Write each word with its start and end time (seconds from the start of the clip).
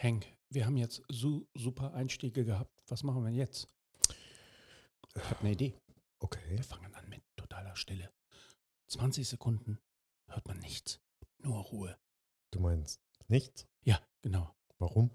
Hank, 0.00 0.26
wir 0.48 0.64
haben 0.64 0.76
jetzt 0.76 1.02
su 1.08 1.48
super 1.54 1.92
Einstiege 1.92 2.44
gehabt. 2.44 2.72
Was 2.86 3.02
machen 3.02 3.24
wir 3.24 3.32
jetzt? 3.32 3.66
Ich 5.16 5.24
habe 5.24 5.40
eine 5.40 5.52
Idee. 5.52 5.74
Okay. 6.20 6.38
Wir 6.50 6.62
fangen 6.62 6.94
an 6.94 7.08
mit 7.08 7.22
totaler 7.36 7.74
Stille. 7.74 8.08
20 8.86 9.26
Sekunden 9.26 9.80
hört 10.28 10.46
man 10.46 10.60
nichts. 10.60 11.00
Nur 11.38 11.58
Ruhe. 11.58 11.98
Du 12.52 12.60
meinst 12.60 13.00
nichts? 13.26 13.66
Ja, 13.82 14.00
genau. 14.22 14.54
Warum? 14.78 15.10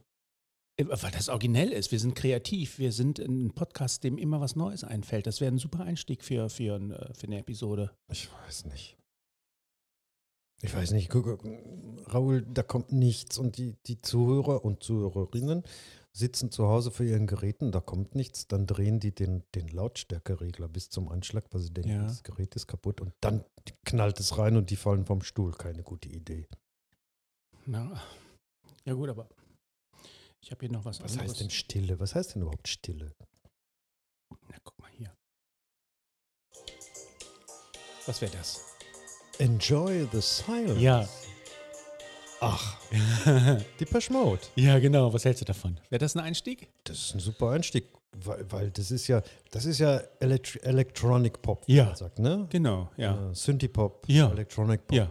Äh, 0.75 0.86
Weil 0.89 1.11
das 1.11 1.29
originell 1.29 1.71
ist. 1.71 1.93
Wir 1.93 2.00
sind 2.00 2.13
kreativ. 2.13 2.77
Wir 2.77 2.91
sind 2.91 3.20
ein 3.20 3.54
Podcast, 3.54 4.04
dem 4.04 4.18
immer 4.18 4.41
was 4.41 4.57
Neues 4.57 4.84
einfällt. 4.84 5.27
Das 5.27 5.39
wäre 5.39 5.54
ein 5.54 5.59
super 5.59 5.86
Einstieg 5.86 6.25
für, 6.25 6.50
für, 6.50 6.75
äh, 6.75 7.13
für 7.13 7.27
eine 7.27 7.39
Episode. 7.39 7.95
Ich 8.11 8.29
weiß 8.34 8.65
nicht. 8.65 8.97
Ich 10.64 10.73
weiß 10.73 10.91
nicht. 10.91 11.09
Guck, 11.09 11.43
Raoul, 12.07 12.41
da 12.43 12.63
kommt 12.63 12.91
nichts. 12.93 13.38
Und 13.38 13.57
die, 13.57 13.75
die 13.86 14.02
Zuhörer 14.02 14.63
und 14.63 14.82
Zuhörerinnen 14.82 15.63
sitzen 16.13 16.52
zu 16.52 16.67
Hause 16.67 16.90
vor 16.90 17.05
ihren 17.05 17.27
Geräten, 17.27 17.71
da 17.73 17.81
kommt 17.81 18.16
nichts. 18.16 18.48
Dann 18.48 18.66
drehen 18.66 18.99
die 19.02 19.13
den, 19.13 19.44
den 19.55 19.68
Lautstärkeregler 19.68 20.70
bis 20.70 20.90
zum 20.90 21.09
Anschlag, 21.09 21.45
weil 21.52 21.59
sie 21.62 21.73
denken, 21.73 21.90
Ja. 21.91 22.04
das 22.04 22.23
Gerät 22.23 22.55
ist 22.55 22.68
kaputt. 22.68 23.02
Und 23.02 23.13
dann 23.20 23.44
knallt 23.84 24.20
es 24.21 24.38
rein 24.38 24.55
und 24.55 24.70
die 24.70 24.77
fallen 24.77 25.05
vom 25.05 25.21
Stuhl. 25.21 25.52
Keine 25.52 25.84
gute 25.84 26.07
Idee. 26.07 26.48
Na, 27.66 28.02
ja 28.85 28.93
gut, 28.93 29.09
aber 29.09 29.27
ich 30.40 30.52
habe 30.52 30.66
hier 30.66 30.71
noch 30.71 30.85
was, 30.85 31.02
Was 31.02 31.12
anderes. 31.13 31.32
heißt 31.32 31.41
denn 31.41 31.49
Stille? 31.49 31.99
Was 31.99 32.16
heißt 32.16 32.35
denn 32.35 32.41
überhaupt 32.43 32.68
Stille? 32.70 33.13
Na, 34.49 34.55
guck 34.63 34.80
mal 34.80 34.90
hier. 34.91 35.13
Was 38.05 38.21
wäre 38.21 38.32
das? 38.32 38.73
Enjoy 39.43 40.07
the 40.13 40.21
silence. 40.21 40.79
Ja. 40.79 41.05
Ach, 42.39 42.77
die 43.79 43.85
Mode. 44.13 44.39
ja, 44.55 44.79
genau. 44.79 45.13
Was 45.13 45.25
hältst 45.25 45.41
du 45.41 45.45
davon? 45.45 45.77
Wäre 45.89 45.99
das 45.99 46.15
ein 46.15 46.21
Einstieg? 46.23 46.70
Das 46.85 46.97
ist 46.97 47.15
ein 47.15 47.20
super 47.20 47.49
Einstieg, 47.51 47.87
weil, 48.13 48.45
weil 48.49 48.71
das 48.71 48.90
ist 48.90 49.07
ja, 49.09 49.21
das 49.51 49.65
ist 49.65 49.79
ja 49.79 49.98
Elect 50.21 50.59
Electronic 50.63 51.41
Pop, 51.41 51.68
wie 51.68 51.76
Ja. 51.76 51.85
man 51.87 51.95
sagt, 51.98 52.20
ne? 52.20 52.48
Genau, 52.49 52.90
ja. 52.95 53.31
Äh, 53.31 53.35
Synthie 53.35 53.68
Pop, 53.68 54.05
Ja. 54.07 54.31
Electronic 54.31 54.87
Pop. 54.87 54.95
Ja. 54.98 55.09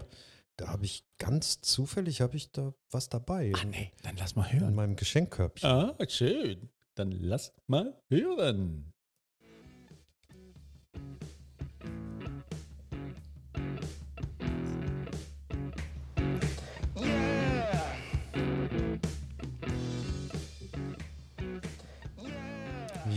Da 0.56 0.68
habe 0.68 0.86
ich 0.86 1.04
ganz 1.18 1.60
zufällig 1.60 2.20
habe 2.22 2.36
ich 2.36 2.52
da 2.52 2.72
was 2.90 3.08
dabei 3.10 3.52
Ah, 3.54 3.60
in, 3.62 3.70
nee, 3.70 3.92
dann 4.02 4.16
lass 4.16 4.34
mal 4.34 4.46
in 4.50 4.60
hören. 4.60 4.74
meinem 4.74 4.96
Geschenkkörbchen. 4.96 5.68
Ah, 5.68 5.94
schön. 6.08 6.70
Dann 6.94 7.10
lass 7.10 7.52
mal 7.66 7.94
hören. 8.08 8.91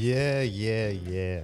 Yeah, 0.06 0.44
yeah, 0.44 0.92
yeah. 0.92 1.44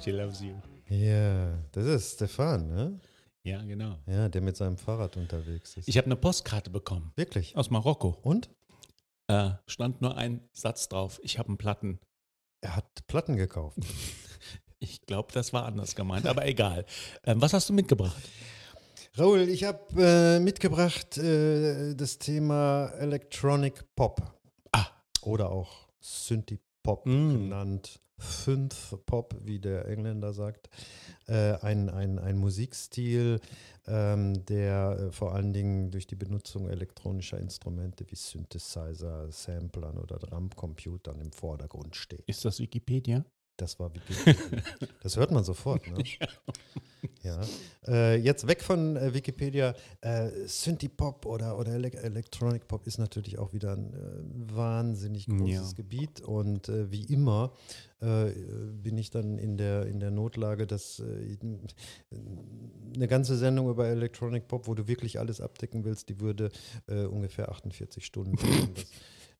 She 0.00 0.12
loves 0.12 0.40
you. 0.40 0.54
Ja, 0.88 1.58
das 1.72 1.86
ist 1.86 2.14
Stefan, 2.14 2.68
ne? 2.68 3.00
Ja, 3.42 3.60
genau. 3.64 3.98
Ja, 4.06 4.28
der 4.28 4.42
mit 4.42 4.56
seinem 4.56 4.76
Fahrrad 4.76 5.16
unterwegs 5.16 5.76
ist. 5.76 5.88
Ich 5.88 5.98
habe 5.98 6.04
eine 6.04 6.14
Postkarte 6.14 6.70
bekommen 6.70 7.10
Wirklich? 7.16 7.56
aus 7.56 7.68
Marokko. 7.68 8.16
Und? 8.22 8.48
Äh, 9.26 9.50
stand 9.66 10.02
nur 10.02 10.16
ein 10.16 10.48
Satz 10.52 10.88
drauf. 10.88 11.18
Ich 11.24 11.40
habe 11.40 11.48
einen 11.48 11.58
Platten. 11.58 11.98
Er 12.60 12.76
hat 12.76 13.06
Platten 13.08 13.36
gekauft. 13.36 13.78
Ich 14.82 15.02
glaube, 15.02 15.30
das 15.34 15.52
war 15.52 15.66
anders 15.66 15.94
gemeint, 15.94 16.26
aber 16.26 16.46
egal. 16.46 16.86
Ähm, 17.24 17.42
was 17.42 17.52
hast 17.52 17.68
du 17.68 17.74
mitgebracht? 17.74 18.16
Raoul, 19.14 19.40
ich 19.50 19.64
habe 19.64 19.80
äh, 20.02 20.40
mitgebracht 20.40 21.18
äh, 21.18 21.94
das 21.94 22.18
Thema 22.18 22.86
Electronic 22.98 23.94
Pop. 23.94 24.22
Ah. 24.72 24.86
Oder 25.20 25.50
auch 25.50 25.86
Synthie 26.00 26.60
Pop 26.82 27.06
Mm. 27.06 27.32
genannt. 27.32 28.00
Synth 28.22 28.98
Pop, 29.06 29.34
wie 29.44 29.58
der 29.58 29.86
Engländer 29.88 30.34
sagt. 30.34 30.68
Äh, 31.26 31.54
ein, 31.62 31.88
ein, 31.88 32.18
ein 32.18 32.36
Musikstil, 32.36 33.40
ähm, 33.86 34.44
der 34.44 35.08
äh, 35.08 35.10
vor 35.12 35.34
allen 35.34 35.52
Dingen 35.54 35.90
durch 35.90 36.06
die 36.06 36.16
Benutzung 36.16 36.68
elektronischer 36.68 37.38
Instrumente 37.38 38.04
wie 38.10 38.16
Synthesizer, 38.16 39.30
Samplern 39.32 39.96
oder 39.96 40.18
Drumcomputern 40.18 41.18
im 41.20 41.32
Vordergrund 41.32 41.96
steht. 41.96 42.22
Ist 42.26 42.44
das 42.44 42.60
Wikipedia? 42.60 43.24
Das 43.56 43.78
war 43.80 43.90
Wikipedia. 43.94 44.62
das 45.02 45.16
hört 45.16 45.30
man 45.30 45.44
sofort, 45.44 45.86
ne? 45.86 46.02
Ja. 46.20 46.28
Äh, 47.86 48.16
jetzt 48.16 48.46
weg 48.46 48.62
von 48.62 48.96
äh, 48.96 49.12
Wikipedia. 49.14 49.74
Äh, 50.00 50.30
Synthie 50.46 50.88
Pop 50.88 51.26
oder, 51.26 51.58
oder 51.58 51.72
Ele 51.72 51.92
Electronic 51.92 52.66
Pop 52.66 52.86
ist 52.86 52.98
natürlich 52.98 53.38
auch 53.38 53.52
wieder 53.52 53.72
ein 53.76 53.92
äh, 53.92 54.54
wahnsinnig 54.56 55.26
großes 55.26 55.70
Ja. 55.70 55.76
Gebiet. 55.76 56.20
Und 56.22 56.68
äh, 56.68 56.90
wie 56.90 57.04
immer 57.04 57.52
äh, 58.00 58.30
bin 58.82 58.96
ich 58.96 59.10
dann 59.10 59.38
in 59.38 59.56
der, 59.58 59.86
in 59.86 60.00
der 60.00 60.10
Notlage, 60.10 60.66
dass 60.66 61.00
äh, 61.00 61.36
eine 62.94 63.08
ganze 63.08 63.36
Sendung 63.36 63.68
über 63.68 63.86
Electronic 63.86 64.48
Pop, 64.48 64.66
wo 64.66 64.74
du 64.74 64.88
wirklich 64.88 65.18
alles 65.18 65.40
abdecken 65.40 65.84
willst, 65.84 66.08
die 66.08 66.20
würde 66.20 66.50
äh, 66.86 67.04
ungefähr 67.04 67.50
48 67.50 68.04
Stunden 68.04 68.36
dauern. 68.36 68.70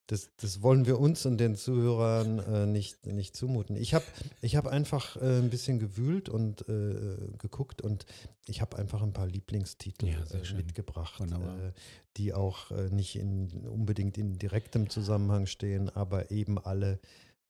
Das, 0.07 0.31
das, 0.37 0.61
wollen 0.61 0.87
wir 0.87 0.99
uns 0.99 1.25
und 1.25 1.39
den 1.39 1.55
Zuhörern 1.55 2.41
äh, 2.41 2.67
nicht, 2.67 3.07
nicht 3.07 3.37
zumuten. 3.37 3.77
Ich 3.77 3.95
habe 3.95 4.05
ich 4.41 4.57
hab 4.57 4.67
einfach 4.67 5.17
äh, 5.17 5.39
ein 5.39 5.51
bisschen 5.51 5.79
gewühlt 5.79 6.29
und 6.29 6.69
äh, 6.69 7.17
geguckt 7.39 7.81
und 7.81 8.07
ich 8.47 8.61
habe 8.61 8.77
einfach 8.77 9.03
ein 9.03 9.13
paar 9.13 9.29
Lieblingstitel 9.29 10.09
Ja, 10.09 10.19
äh, 10.33 10.55
mitgebracht, 10.55 11.21
äh, 11.21 11.73
die 12.17 12.35
auch 12.35 12.73
äh, 12.73 12.91
nicht 12.91 13.15
in, 13.15 13.51
unbedingt 13.69 14.19
in 14.19 14.37
direktem 14.37 14.91
Zusammenhang 14.91 15.47
stehen, 15.47 15.89
aber 15.91 16.33
eben 16.33 16.59
alle 16.59 16.99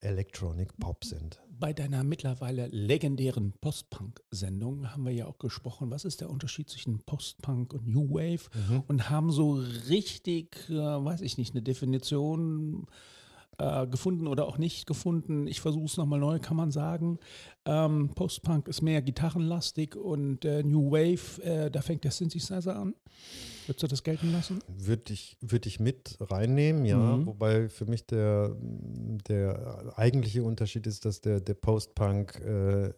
Electronic 0.00 0.77
Pop 0.78 1.05
sind. 1.05 1.41
Bei 1.59 1.72
deiner 1.72 2.03
mittlerweile 2.05 2.69
legendären 2.69 3.53
Post-Punk-Sendung 3.61 4.93
haben 4.93 5.05
wir 5.05 5.12
ja 5.12 5.27
auch 5.27 5.38
gesprochen, 5.38 5.91
was 5.91 6.06
ist 6.06 6.22
der 6.22 6.31
Unterschied 6.31 6.71
zwischen 6.71 7.00
Post-Punk 7.00 7.75
und 7.75 7.87
New 7.87 8.09
Wave 8.11 8.49
und 8.88 9.11
haben 9.11 9.31
so 9.31 9.62
richtig, 9.88 10.56
äh, 10.71 10.75
weiß 10.75 11.21
ich 11.21 11.37
nicht, 11.37 11.55
eine 11.55 11.62
Definition 11.62 12.87
äh, 13.60 13.87
gefunden 13.87 14.26
oder 14.26 14.47
auch 14.47 14.59
nicht 14.59 14.87
gefunden. 14.87 15.47
Ich 15.47 15.60
versuche 15.60 15.84
es 15.84 15.97
nochmal 15.97 16.19
neu, 16.19 16.38
kann 16.38 16.56
man 16.56 16.71
sagen. 16.71 17.19
Ähm, 17.66 18.10
Post-Punk 18.15 18.69
ist 18.69 18.81
mehr 18.81 19.03
gitarrenlastig 19.03 19.97
und 19.97 20.44
äh, 20.44 20.62
New 20.62 20.91
Wave, 20.91 21.43
äh, 21.43 21.70
da 21.70 21.82
fängt 21.82 22.04
der 22.04 22.10
Synthesizer 22.10 22.75
an. 22.76 22.94
Würdest 23.66 23.82
du 23.82 23.87
das 23.87 24.03
gelten 24.03 24.32
lassen? 24.32 24.60
Würde 24.66 25.12
ich, 25.12 25.37
würd 25.43 25.66
ich 25.66 25.78
mit 25.78 26.16
reinnehmen, 26.20 26.87
ja. 26.87 26.97
Mhm. 26.97 27.26
Wobei 27.26 27.69
für 27.69 27.84
mich 27.84 28.06
der, 28.06 28.56
der 29.28 29.93
eigentliche 29.97 30.43
Unterschied 30.43 30.87
ist, 30.87 31.04
dass 31.04 31.20
der, 31.20 31.41
der 31.41 31.54
Post-Punk 31.54 32.41
äh, 32.44 32.87
äh, 32.87 32.93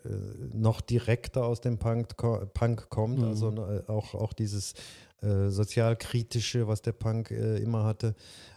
noch 0.55 0.81
direkter 0.81 1.45
aus 1.45 1.61
dem 1.61 1.79
Punk, 1.79 2.17
Punk 2.55 2.89
kommt. 2.89 3.19
Mhm. 3.19 3.25
Also 3.25 3.51
äh, 3.51 3.83
auch, 3.89 4.15
auch 4.15 4.33
dieses 4.33 4.75
äh, 5.23 5.51
sozialkritische, 5.51 6.67
was 6.67 6.83
der 6.83 6.93
Punk 6.93 7.31
äh, 7.31 7.59
immer 7.59 7.85
hatte, 7.85 8.15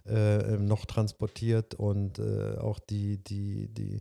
äh, 0.07 0.57
noch 0.57 0.85
transportiert 0.85 1.75
und 1.75 2.19
äh, 2.19 2.57
auch 2.57 2.79
die, 2.79 3.17
die, 3.23 3.67
die, 3.67 3.99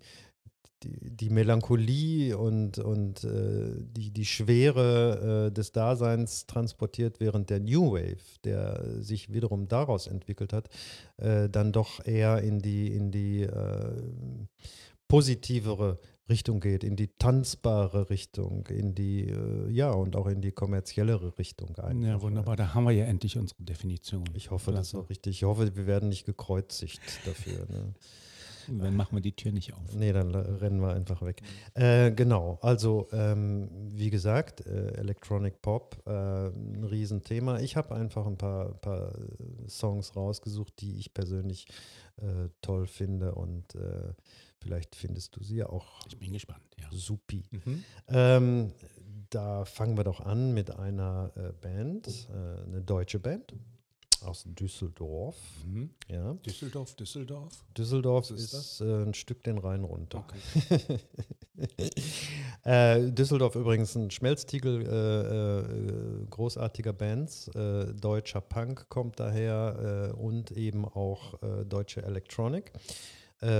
die, 0.83 1.17
die 1.17 1.31
Melancholie 1.31 2.37
und, 2.37 2.79
und 2.79 3.25
äh, 3.25 3.73
die, 3.79 4.11
die 4.11 4.25
Schwere 4.25 5.49
äh, 5.49 5.53
des 5.53 5.73
Daseins 5.73 6.47
transportiert, 6.47 7.21
während 7.21 7.51
der 7.51 7.61
New 7.61 7.93
Wave, 7.93 8.17
der 8.45 8.83
sich 9.01 9.33
wiederum 9.33 9.69
daraus 9.69 10.07
entwickelt 10.07 10.53
hat, 10.53 10.69
äh, 11.17 11.49
dann 11.49 11.73
doch 11.73 12.05
eher 12.05 12.43
in 12.43 12.61
die, 12.61 12.89
in 12.89 13.11
die 13.11 13.43
äh, 13.43 13.93
positivere 15.09 15.99
Richtung 16.29 16.61
geht, 16.61 16.85
in 16.85 16.97
die 16.97 17.09
tanzbare 17.19 18.09
Richtung, 18.11 18.67
in 18.69 18.95
die, 18.95 19.29
äh, 19.29 19.71
ja, 19.71 19.91
und 19.91 20.17
auch 20.17 20.27
in 20.27 20.41
die 20.41 20.53
kommerziellere 20.53 21.39
Richtung. 21.39 21.77
einfach. 21.77 22.09
Ja, 22.09 22.23
wunderbar. 22.23 22.57
Da 22.57 22.75
haben 22.75 22.85
wir 22.85 22.93
ja 22.93 23.05
endlich 23.05 23.37
unsere 23.37 23.63
Definition. 23.63 24.25
Ich 24.35 24.51
hoffe, 24.51 24.73
das 24.73 24.87
ist 24.87 24.91
Klasse. 24.93 25.05
auch 25.05 25.11
richtig. 25.11 25.37
Ich 25.37 25.45
hoffe, 25.45 25.77
wir 25.77 25.87
werden 25.87 26.09
nicht 26.09 26.25
gekreuzigt 26.25 27.01
dafür. 27.27 27.67
Ne? 27.69 27.95
Dann 28.69 28.97
machen 28.97 29.17
wir 29.17 29.21
die 29.21 29.37
Tür 29.37 29.53
nicht 29.53 29.75
auf. 29.75 29.95
Nee, 29.95 30.13
dann 30.13 30.35
rennen 30.35 30.81
wir 30.81 30.95
einfach 30.95 31.23
weg. 31.23 31.43
Äh, 31.75 32.13
genau, 32.13 32.59
also 32.63 33.09
ähm, 33.13 33.69
wie 33.91 34.09
gesagt, 34.09 34.67
äh, 34.67 34.93
Electronic 34.95 35.61
Pop, 35.61 36.03
äh, 36.07 36.49
ein 36.49 36.85
Riesenthema. 36.85 37.61
Ich 37.61 37.77
habe 37.77 37.95
einfach 37.95 38.27
ein 38.27 38.39
paar, 38.39 38.73
paar 38.75 39.13
Songs 39.69 40.17
rausgesucht, 40.17 40.81
die 40.81 40.97
ich 40.99 41.13
persönlich 41.13 41.67
äh, 42.17 42.49
toll 42.63 42.87
finde 42.87 43.35
und 43.35 43.75
äh, 43.75 44.15
vielleicht 44.65 44.97
findest 44.97 45.37
du 45.37 45.43
sie 45.43 45.57
ja 45.57 45.69
auch 45.69 46.07
Ich 46.09 46.19
bin 46.19 46.33
gespannt, 46.33 46.65
ja. 46.81 46.89
supi. 46.91 47.45
Mhm. 47.51 47.85
Ähm, 48.09 48.73
da 49.31 49.65
fangen 49.65 49.97
wir 49.97 50.05
doch 50.05 50.21
an 50.21 50.55
mit 50.55 50.71
einer 50.71 51.31
äh, 51.37 51.53
Band, 51.61 52.09
äh, 52.09 52.63
eine 52.67 52.81
deutsche 52.81 53.19
Band 53.19 53.55
aus 54.23 54.45
Düsseldorf. 54.47 55.37
Mhm. 55.67 55.91
Ja. 56.09 56.33
Düsseldorf, 56.35 56.95
Düsseldorf. 56.95 57.65
Düsseldorf 57.77 58.31
ist 58.31 58.55
ist, 58.55 58.81
äh, 58.81 59.03
ein 59.03 59.13
Stück 59.13 59.43
den 59.45 59.59
Rhein 59.59 59.85
runter. 59.85 60.25
Okay. 60.27 60.99
Äh, 62.65 63.13
Düsseldorf 63.13 63.55
übrigens 63.55 63.95
ein 63.95 64.11
Schmelztiegel 64.11 64.87
äh, 64.87 66.23
äh, 66.23 66.27
großartiger 66.31 66.93
Bands. 66.93 67.47
Äh, 67.49 67.93
deutscher 67.95 68.41
Punk 68.41 68.89
kommt 68.89 69.21
daher 69.21 70.11
äh, 70.11 70.17
und 70.17 70.51
eben 70.51 70.85
auch 70.85 71.35
deutsche 71.69 72.03
Electronic. 72.03 72.73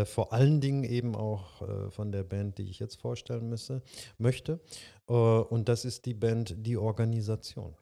Vor 0.07 0.33
allen 0.33 0.61
Dingen 0.61 0.85
eben 0.85 1.15
auch 1.15 1.91
von 1.91 2.11
der 2.11 2.23
Band, 2.23 2.59
die 2.59 2.71
ich 2.71 2.79
jetzt 2.79 3.01
vorstellen 3.01 3.49
müsse, 3.49 3.83
möchte. 4.19 4.61
und 5.07 5.69
das 5.69 5.85
ist 5.85 6.07
die 6.07 6.15
Band 6.15 6.55
Die 6.59 6.77
Organisation. 6.77 7.77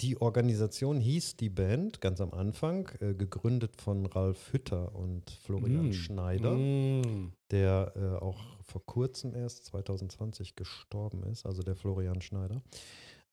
Die 0.00 0.20
Organisation 0.20 0.98
hieß 1.00 1.36
die 1.36 1.50
Band 1.50 2.00
ganz 2.00 2.20
am 2.20 2.32
Anfang, 2.32 2.90
äh, 3.00 3.14
gegründet 3.14 3.80
von 3.80 4.06
Ralf 4.06 4.52
Hütter 4.52 4.94
und 4.94 5.30
Florian 5.30 5.90
mm. 5.90 5.92
Schneider, 5.92 6.56
mm. 6.56 7.32
der 7.50 7.92
äh, 7.94 8.24
auch 8.24 8.40
vor 8.62 8.84
kurzem 8.84 9.34
erst 9.34 9.66
2020 9.66 10.56
gestorben 10.56 11.22
ist, 11.24 11.46
also 11.46 11.62
der 11.62 11.76
Florian 11.76 12.22
Schneider. 12.22 12.62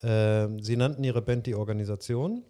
Äh, 0.01 0.49
sie 0.61 0.75
nannten 0.75 1.03
ihre 1.03 1.21
Band 1.21 1.47
die 1.47 1.55
Organisation 1.55 2.43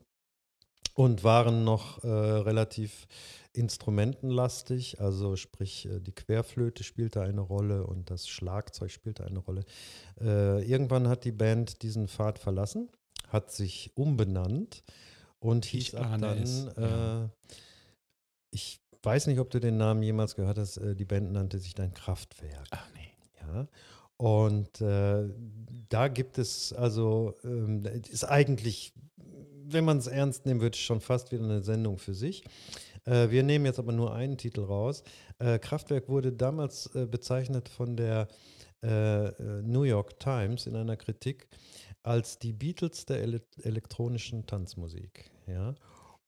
und 0.95 1.23
waren 1.23 1.63
noch 1.63 2.03
äh, 2.03 2.07
relativ 2.07 3.07
instrumentenlastig, 3.53 4.99
also 4.99 5.35
sprich 5.35 5.85
äh, 5.85 5.99
die 5.99 6.13
Querflöte 6.13 6.83
spielte 6.83 7.21
eine 7.21 7.41
Rolle 7.41 7.85
und 7.85 8.09
das 8.09 8.27
Schlagzeug 8.27 8.91
spielte 8.91 9.25
eine 9.25 9.39
Rolle. 9.39 9.63
Äh, 10.19 10.63
irgendwann 10.63 11.07
hat 11.07 11.25
die 11.25 11.31
Band 11.31 11.81
diesen 11.81 12.07
Pfad 12.07 12.39
verlassen 12.39 12.89
hat 13.31 13.51
sich 13.51 13.91
umbenannt 13.95 14.83
und 15.39 15.65
hieß 15.65 15.95
ab 15.95 16.17
dann, 16.19 16.47
äh, 16.77 17.29
ich 18.51 18.81
weiß 19.03 19.27
nicht, 19.27 19.39
ob 19.39 19.49
du 19.49 19.59
den 19.59 19.77
Namen 19.77 20.03
jemals 20.03 20.35
gehört 20.35 20.57
hast, 20.57 20.77
äh, 20.77 20.95
die 20.95 21.05
Band 21.05 21.31
nannte 21.31 21.57
sich 21.57 21.73
dann 21.73 21.93
Kraftwerk. 21.93 22.67
Ach 22.71 22.87
nee. 22.93 23.09
Ja. 23.41 23.67
Und 24.17 24.81
äh, 24.81 25.29
da 25.89 26.07
gibt 26.07 26.37
es 26.37 26.73
also, 26.73 27.35
ähm, 27.43 27.83
ist 27.85 28.23
eigentlich, 28.25 28.93
wenn 29.63 29.83
man 29.83 29.97
es 29.97 30.07
ernst 30.07 30.45
nehmen 30.45 30.61
würde, 30.61 30.77
schon 30.77 31.01
fast 31.01 31.31
wieder 31.31 31.43
eine 31.43 31.63
Sendung 31.63 31.97
für 31.97 32.13
sich. 32.13 32.43
Äh, 33.05 33.29
wir 33.29 33.43
nehmen 33.43 33.65
jetzt 33.65 33.79
aber 33.79 33.91
nur 33.91 34.13
einen 34.13 34.37
Titel 34.37 34.61
raus. 34.61 35.03
Äh, 35.39 35.59
Kraftwerk 35.59 36.09
wurde 36.09 36.31
damals 36.31 36.87
äh, 36.95 37.05
bezeichnet 37.05 37.69
von 37.69 37.95
der 37.95 38.27
New 38.83 39.83
York 39.83 40.19
Times 40.19 40.65
in 40.65 40.75
einer 40.75 40.97
Kritik 40.97 41.47
als 42.01 42.39
die 42.39 42.51
Beatles 42.51 43.05
der 43.05 43.21
ele 43.21 43.43
elektronischen 43.61 44.47
Tanzmusik. 44.47 45.29
Ja? 45.45 45.75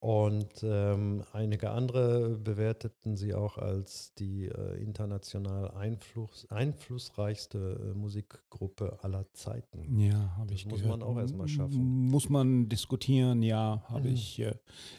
Und 0.03 0.63
ähm, 0.63 1.23
einige 1.31 1.69
andere 1.69 2.31
bewerteten 2.31 3.15
sie 3.15 3.33
auch 3.33 3.57
als 3.57 4.13
die 4.15 4.47
äh, 4.47 4.83
international 4.83 5.71
Einfluss, 5.71 6.45
einflussreichste 6.49 7.93
äh, 7.93 7.97
Musikgruppe 7.97 8.99
aller 9.01 9.25
Zeiten. 9.31 9.97
Ja, 9.97 10.35
habe 10.35 10.53
ich 10.55 10.65
muss 10.65 10.81
gehört. 10.81 10.99
man 10.99 11.07
auch 11.07 11.17
erstmal 11.17 11.47
schaffen. 11.47 12.09
Muss 12.09 12.27
man 12.27 12.67
diskutieren, 12.67 13.43
ja, 13.43 13.81
habe 13.87 14.09
mhm. 14.09 14.15
ich, 14.15 14.39
äh, 14.39 14.55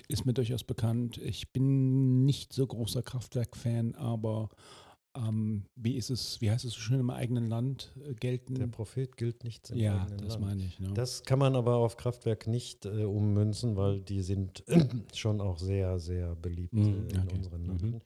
ist 0.09 0.25
mir 0.25 0.33
durchaus 0.33 0.65
bekannt. 0.65 1.19
Ich 1.19 1.53
bin 1.53 2.25
nicht 2.25 2.55
so 2.55 2.67
großer 2.67 3.03
Kraftwerk-Fan, 3.03 3.97
aber 3.97 4.49
ähm, 5.17 5.65
wie 5.77 5.97
ist 5.97 6.11
es, 6.11 6.41
wie 6.41 6.51
heißt 6.51 6.65
es 6.65 6.73
so 6.73 6.81
schön 6.81 7.01
im 7.01 7.11
eigenen 7.11 7.49
Land 7.49 7.93
äh, 8.05 8.15
gelten? 8.15 8.55
Der 8.57 8.67
Prophet 8.67 9.17
gilt 9.17 9.45
nichts 9.45 9.71
im 9.71 9.79
ja, 9.79 9.93
eigenen 9.93 10.09
Land. 10.09 10.21
Ja, 10.21 10.27
das 10.27 10.39
meine 10.39 10.65
ich. 10.65 10.81
Ne? 10.81 10.93
Das 10.95 11.23
kann 11.23 11.39
man 11.39 11.55
aber 11.55 11.77
auf 11.77 11.97
Kraftwerk 11.97 12.47
nicht 12.47 12.85
äh, 12.87 13.05
ummünzen, 13.05 13.77
weil 13.77 14.01
die 14.01 14.23
sind 14.23 14.65
schon 15.15 15.41
auch 15.41 15.59
sehr, 15.59 15.99
sehr 15.99 16.35
beliebt 16.35 16.75
mhm, 16.75 17.07
äh, 17.09 17.13
in 17.13 17.21
okay. 17.21 17.37
unseren 17.37 17.63
mhm. 17.63 17.69
Landen. 17.69 17.91
Mhm. 17.91 18.01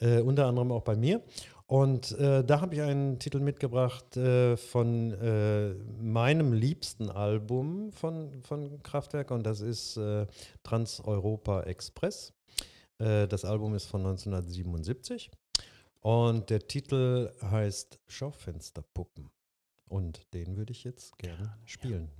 Äh, 0.00 0.20
unter 0.20 0.46
anderem 0.46 0.72
auch 0.72 0.82
bei 0.82 0.96
mir. 0.96 1.22
Und 1.66 2.12
äh, 2.12 2.42
da 2.42 2.60
habe 2.60 2.74
ich 2.74 2.80
einen 2.80 3.18
Titel 3.18 3.40
mitgebracht 3.40 4.16
äh, 4.16 4.56
von 4.56 5.14
meinem 6.00 6.52
liebsten 6.52 7.10
Album 7.10 7.92
von, 7.92 8.42
von 8.42 8.82
Kraftwerk 8.82 9.30
und 9.30 9.44
das 9.44 9.60
ist 9.60 10.00
Trans-Europa 10.62 11.62
Express. 11.62 12.32
das 12.98 13.44
Album 13.44 13.74
ist 13.74 13.84
von 13.86 14.00
1977 14.00 15.30
und 16.08 16.48
der 16.48 16.66
Titel 16.66 17.34
heißt 17.42 18.00
Schaufensterpuppen. 18.06 19.28
Und 19.88 20.32
den 20.32 20.56
würde 20.56 20.72
ich 20.72 20.84
jetzt 20.84 21.18
gerne 21.18 21.58
spielen. 21.66 22.10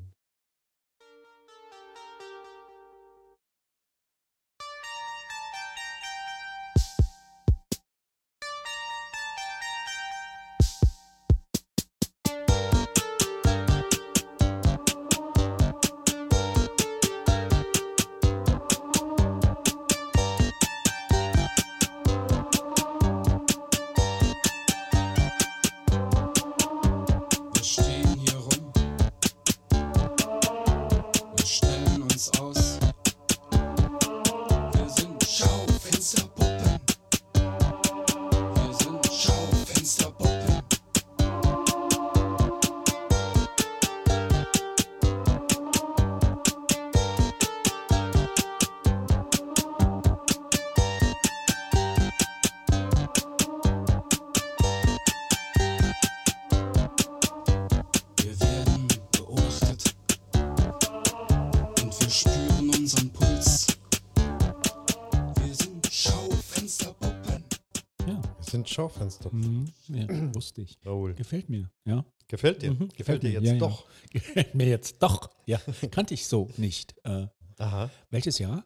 Schaufenster. 68.89 69.31
Mhm. 69.33 69.67
Ja, 69.89 70.07
wusste 70.35 70.63
ich. 70.63 70.79
Raoul. 70.85 71.15
Gefällt 71.15 71.49
mir, 71.49 71.71
ja. 71.85 72.05
Gefällt 72.27 72.63
dir? 72.63 72.73
Mhm. 72.73 72.89
Gefällt, 72.97 73.23
dir 73.23 73.31
jetzt 73.31 73.47
ja, 73.47 73.55
doch? 73.59 73.87
Ja. 73.87 73.91
Gefällt 74.13 74.55
mir 74.55 74.67
jetzt 74.67 75.03
doch. 75.03 75.31
Ja, 75.47 75.61
kannte 75.91 76.15
ich 76.15 76.27
so 76.27 76.49
nicht. 76.57 76.95
Äh, 77.05 77.27
Aha. 77.59 77.91
Welches 78.11 78.39
Jahr? 78.39 78.65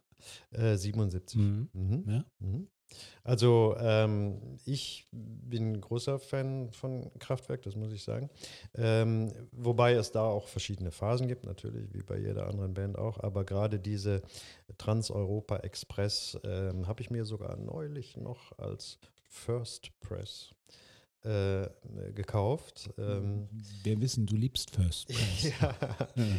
Äh, 0.51 0.77
77. 0.77 1.39
Mhm. 1.39 1.69
Mhm. 1.73 2.03
Ja. 2.07 2.25
Mhm. 2.39 2.67
Also 3.23 3.75
ähm, 3.79 4.59
ich 4.65 5.07
bin 5.11 5.81
großer 5.81 6.19
Fan 6.19 6.71
von 6.71 7.09
Kraftwerk, 7.19 7.63
das 7.63 7.75
muss 7.75 7.91
ich 7.91 8.03
sagen. 8.03 8.29
Ähm, 8.75 9.31
wobei 9.51 9.93
es 9.93 10.11
da 10.11 10.25
auch 10.25 10.47
verschiedene 10.47 10.91
Phasen 10.91 11.27
gibt, 11.27 11.45
natürlich, 11.45 11.91
wie 11.93 12.03
bei 12.03 12.19
jeder 12.19 12.47
anderen 12.47 12.73
Band 12.75 12.97
auch. 12.97 13.19
Aber 13.19 13.45
gerade 13.45 13.79
diese 13.79 14.21
Trans-Europa 14.77 15.57
Express 15.57 16.37
ähm, 16.43 16.87
habe 16.87 17.01
ich 17.01 17.09
mir 17.09 17.25
sogar 17.25 17.57
neulich 17.57 18.15
noch 18.17 18.57
als 18.59 18.99
First 19.33 19.91
Press 19.99 20.53
äh, 21.23 21.67
gekauft. 22.13 22.89
Ähm, 22.97 23.47
Wir 23.83 23.99
wissen, 23.99 24.25
du 24.25 24.35
liebst 24.35 24.71
First 24.71 25.07
Press. 25.07 25.51
ja, 25.61 25.75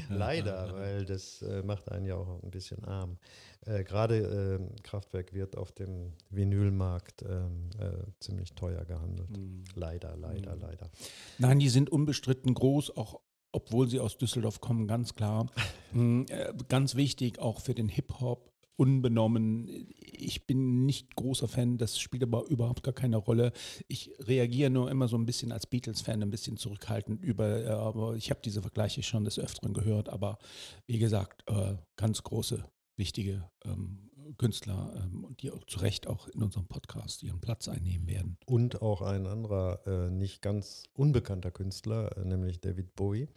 leider, 0.09 0.75
weil 0.75 1.05
das 1.05 1.43
äh, 1.43 1.63
macht 1.63 1.91
einen 1.91 2.07
ja 2.07 2.15
auch 2.15 2.43
ein 2.43 2.51
bisschen 2.51 2.85
arm. 2.85 3.19
Äh, 3.67 3.83
Gerade 3.83 4.59
ähm, 4.61 4.71
Kraftwerk 4.83 5.33
wird 5.35 5.57
auf 5.57 5.73
dem 5.73 6.13
Vinylmarkt 6.31 7.23
ähm, 7.23 7.71
äh, 7.79 7.91
ziemlich 8.21 8.53
teuer 8.53 8.85
gehandelt. 8.85 9.37
Mhm. 9.37 9.65
Leider, 9.75 10.17
leider, 10.17 10.55
mhm. 10.55 10.63
leider. 10.63 10.91
Nein, 11.39 11.59
die 11.59 11.69
sind 11.69 11.91
unbestritten 11.91 12.55
groß, 12.55 12.97
auch 12.97 13.21
obwohl 13.53 13.89
sie 13.89 14.01
aus 14.01 14.19
Düsseldorf 14.19 14.61
kommen, 14.61 14.87
ganz 14.87 15.15
klar. 15.15 15.47
Mhm, 15.93 16.27
ganz 16.69 16.95
wichtig 16.95 17.39
auch 17.39 17.61
für 17.61 17.75
den 17.75 17.89
Hip-Hop 17.89 18.53
unbenommen. 18.76 19.88
Ich 20.00 20.47
bin 20.47 20.85
nicht 20.85 21.14
großer 21.16 21.49
Fan, 21.49 21.78
das 21.78 21.99
spielt 21.99 22.23
aber 22.23 22.47
überhaupt 22.47 22.83
gar 22.83 22.95
keine 22.95 23.16
Rolle. 23.16 23.52
Ich 23.88 24.11
reagiere 24.21 24.71
nur 24.71 24.90
immer 24.90 25.09
so 25.09 25.16
ein 25.16 25.26
bisschen 25.26 25.52
als 25.52 25.66
Beatles-Fan, 25.66 26.23
ein 26.23 26.31
bisschen 26.31 26.57
zurückhaltend 26.57 27.23
über, 27.23 27.64
äh, 27.64 27.69
aber 27.69 28.16
ich 28.16 28.31
habe 28.31 28.40
diese 28.45 28.62
Vergleiche 28.62 29.02
schon 29.02 29.25
des 29.25 29.38
Öfteren 29.38 29.75
gehört, 29.75 30.09
aber 30.09 30.38
wie 30.87 30.99
gesagt, 30.99 31.45
äh, 31.49 31.75
ganz 31.97 32.23
große, 32.23 32.64
wichtige 32.97 33.49
ähm, 33.64 34.11
Künstler, 34.38 34.93
ähm, 34.97 35.35
die 35.40 35.50
auch 35.50 35.64
zu 35.64 35.81
Recht 35.81 36.07
auch 36.07 36.28
in 36.28 36.43
unserem 36.43 36.66
Podcast 36.66 37.23
ihren 37.23 37.40
Platz 37.40 37.69
einnehmen 37.69 38.09
werden. 38.09 38.38
Und 38.47 38.83
auch 38.83 39.02
ein 39.02 39.26
anderer, 39.26 39.87
äh, 39.87 40.11
nicht 40.11 40.43
ganz 40.43 40.85
unbekannter 40.95 41.50
Künstler, 41.50 42.11
nämlich 42.25 42.61
David 42.61 42.95
Bowie 42.95 43.28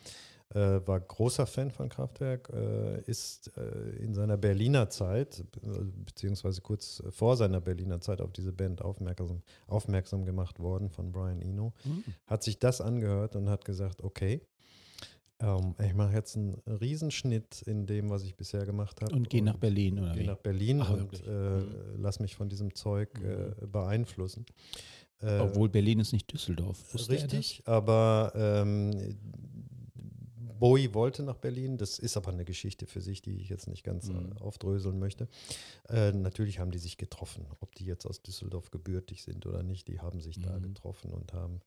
äh, 0.54 0.80
war 0.86 1.00
großer 1.00 1.46
Fan 1.46 1.72
von 1.72 1.90
Kraftwerk, 1.90 2.50
äh, 2.54 3.02
ist 3.02 3.52
äh, 3.58 3.98
in 3.98 4.14
seiner 4.14 4.38
Berliner 4.38 4.90
Zeit, 4.90 5.44
beziehungsweise 6.06 6.62
kurz 6.62 7.04
vor 7.10 7.36
seiner 7.36 7.60
Berliner 7.60 8.00
Zeit 8.00 8.22
auf 8.22 8.32
diese 8.32 8.54
Band 8.54 8.82
aufmerksam, 8.82 9.42
aufmerksam 9.68 10.26
gemacht 10.26 10.60
worden 10.60 10.90
von 10.90 11.12
Brian 11.12 11.42
Eno, 11.42 11.74
mhm. 11.84 12.04
hat 12.26 12.44
sich 12.44 12.60
das 12.60 12.82
angehört 12.82 13.36
und 13.36 13.50
hat 13.50 13.66
gesagt, 13.66 14.04
okay, 14.04 14.42
ähm, 15.40 15.76
ich 15.86 15.94
mache 15.94 16.14
jetzt 16.14 16.36
einen 16.36 16.56
Riesenschnitt 16.66 17.62
in 17.64 17.86
dem, 17.86 18.10
was 18.10 18.24
ich 18.24 18.36
bisher 18.36 18.66
gemacht 18.66 19.02
habe. 19.02 19.14
Und 19.14 19.30
gehe 19.30 19.44
nach 19.44 19.58
Berlin, 19.58 20.00
oder? 20.00 20.14
Gehe 20.14 20.26
nach 20.26 20.38
Berlin 20.38 20.82
Ach, 20.82 20.92
und 20.92 21.24
äh, 21.28 21.30
mhm. 21.30 21.66
lass 21.98 22.20
mich 22.20 22.36
von 22.36 22.50
diesem 22.50 22.74
Zeug 22.74 23.10
äh, 23.22 23.50
mhm. 23.66 23.72
beeinflussen. 23.72 24.46
Äh, 25.20 25.40
Obwohl 25.40 25.70
Berlin 25.70 26.00
ist 26.00 26.14
nicht 26.14 26.32
Düsseldorf. 26.32 26.94
Richtig, 27.10 27.64
aber 27.66 28.32
ähm, 28.36 29.18
Bowie 30.60 30.94
wollte 30.94 31.24
nach 31.24 31.38
Berlin, 31.38 31.78
das 31.78 32.00
ist 32.00 32.18
aber 32.18 32.32
eine 32.32 32.46
Geschichte 32.46 32.86
für 32.86 33.02
sich, 33.02 33.22
die 33.22 33.38
ich 33.38 33.50
jetzt 33.50 33.68
nicht 33.68 33.84
ganz 33.84 34.10
mhm. 34.10 34.38
aufdröseln 34.40 35.00
möchte. 35.00 35.28
Äh, 35.90 36.12
natürlich 36.12 36.60
haben 36.60 36.72
die 36.72 36.80
sich 36.80 36.98
getroffen, 36.98 37.46
ob 37.60 37.76
die 37.76 37.86
jetzt 37.86 38.06
aus 38.06 38.22
Düsseldorf 38.22 38.72
gebürtig 38.72 39.24
sind 39.24 39.46
oder 39.46 39.64
nicht, 39.64 39.88
die 39.88 40.00
haben 40.00 40.22
sich 40.22 40.38
mhm. 40.38 40.44
da 40.44 40.58
getroffen 40.60 41.12
und 41.12 41.34
haben 41.34 41.62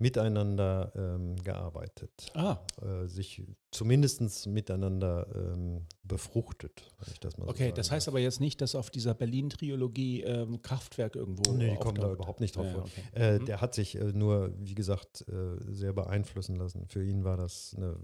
miteinander 0.00 0.92
ähm, 0.96 1.36
gearbeitet. 1.36 2.32
Ah. 2.34 2.58
Äh, 2.82 3.06
sich 3.06 3.42
zumindest 3.70 4.46
miteinander 4.46 5.26
ähm, 5.34 5.86
befruchtet, 6.02 6.90
wenn 6.98 7.12
ich 7.12 7.20
das 7.20 7.36
mal 7.36 7.44
so 7.44 7.50
Okay, 7.50 7.72
das 7.72 7.90
heißt 7.90 8.08
aber 8.08 8.18
jetzt 8.18 8.40
nicht, 8.40 8.60
dass 8.60 8.74
auf 8.74 8.90
dieser 8.90 9.14
Berlin-Triologie 9.14 10.22
ähm, 10.22 10.62
Kraftwerk 10.62 11.16
irgendwo. 11.16 11.52
Nee, 11.52 11.72
die 11.72 11.76
kommen 11.76 12.00
da 12.00 12.10
überhaupt 12.10 12.40
nicht 12.40 12.56
drauf 12.56 12.66
ja, 12.66 12.78
okay. 12.78 13.02
äh, 13.14 13.38
mhm. 13.38 13.44
Der 13.44 13.60
hat 13.60 13.74
sich 13.74 13.94
äh, 13.94 14.04
nur, 14.12 14.52
wie 14.58 14.74
gesagt, 14.74 15.24
äh, 15.28 15.72
sehr 15.72 15.92
beeinflussen 15.92 16.56
lassen. 16.56 16.86
Für 16.88 17.04
ihn 17.04 17.24
war 17.24 17.36
das 17.36 17.74
eine 17.76 17.96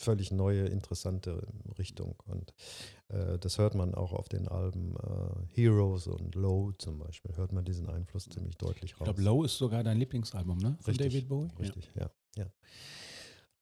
völlig 0.00 0.32
neue, 0.32 0.66
interessante 0.66 1.46
Richtung. 1.78 2.16
Und 2.26 2.54
äh, 3.08 3.38
das 3.38 3.58
hört 3.58 3.74
man 3.74 3.94
auch 3.94 4.12
auf 4.12 4.28
den 4.28 4.48
Alben 4.48 4.96
äh, 4.96 5.54
Heroes 5.54 6.06
und 6.06 6.34
Low 6.34 6.72
zum 6.72 6.98
Beispiel, 6.98 7.36
hört 7.36 7.52
man 7.52 7.64
diesen 7.64 7.88
Einfluss 7.88 8.24
ziemlich 8.24 8.56
deutlich 8.56 8.94
raus. 8.94 9.08
Ich 9.08 9.14
glaube, 9.14 9.22
Low 9.22 9.44
ist 9.44 9.58
sogar 9.58 9.84
dein 9.84 9.98
Lieblingsalbum, 9.98 10.58
ne? 10.58 10.76
Von 10.80 10.92
richtig, 10.92 11.12
David 11.12 11.28
Bowie? 11.28 11.50
Richtig, 11.58 11.90
ja. 11.94 12.10
ja. 12.36 12.44
ja. 12.44 12.50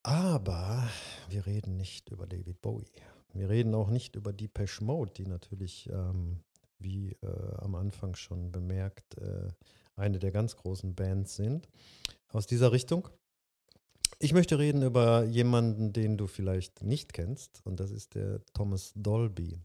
Aber 0.02 0.88
wir 1.28 1.44
reden 1.46 1.76
nicht 1.76 2.08
über 2.10 2.26
David 2.26 2.62
Bowie. 2.62 2.86
Wir 3.34 3.48
reden 3.48 3.74
auch 3.74 3.90
nicht 3.90 4.16
über 4.16 4.32
Depeche 4.32 4.82
Mode, 4.82 5.12
die 5.12 5.26
natürlich, 5.26 5.88
ähm, 5.90 6.40
wie 6.78 7.12
äh, 7.20 7.54
am 7.58 7.74
Anfang 7.74 8.14
schon 8.14 8.52
bemerkt, 8.52 9.18
äh, 9.18 9.48
eine 9.96 10.18
der 10.18 10.30
ganz 10.30 10.56
großen 10.56 10.94
Bands 10.94 11.36
sind. 11.36 11.68
Aus 12.28 12.46
dieser 12.46 12.72
Richtung 12.72 13.08
ich 14.18 14.32
möchte 14.32 14.58
reden 14.58 14.82
über 14.82 15.24
jemanden, 15.24 15.92
den 15.92 16.16
du 16.16 16.26
vielleicht 16.26 16.82
nicht 16.82 17.12
kennst, 17.12 17.60
und 17.64 17.80
das 17.80 17.90
ist 17.90 18.14
der 18.14 18.44
Thomas 18.52 18.92
Dolby. 18.96 19.60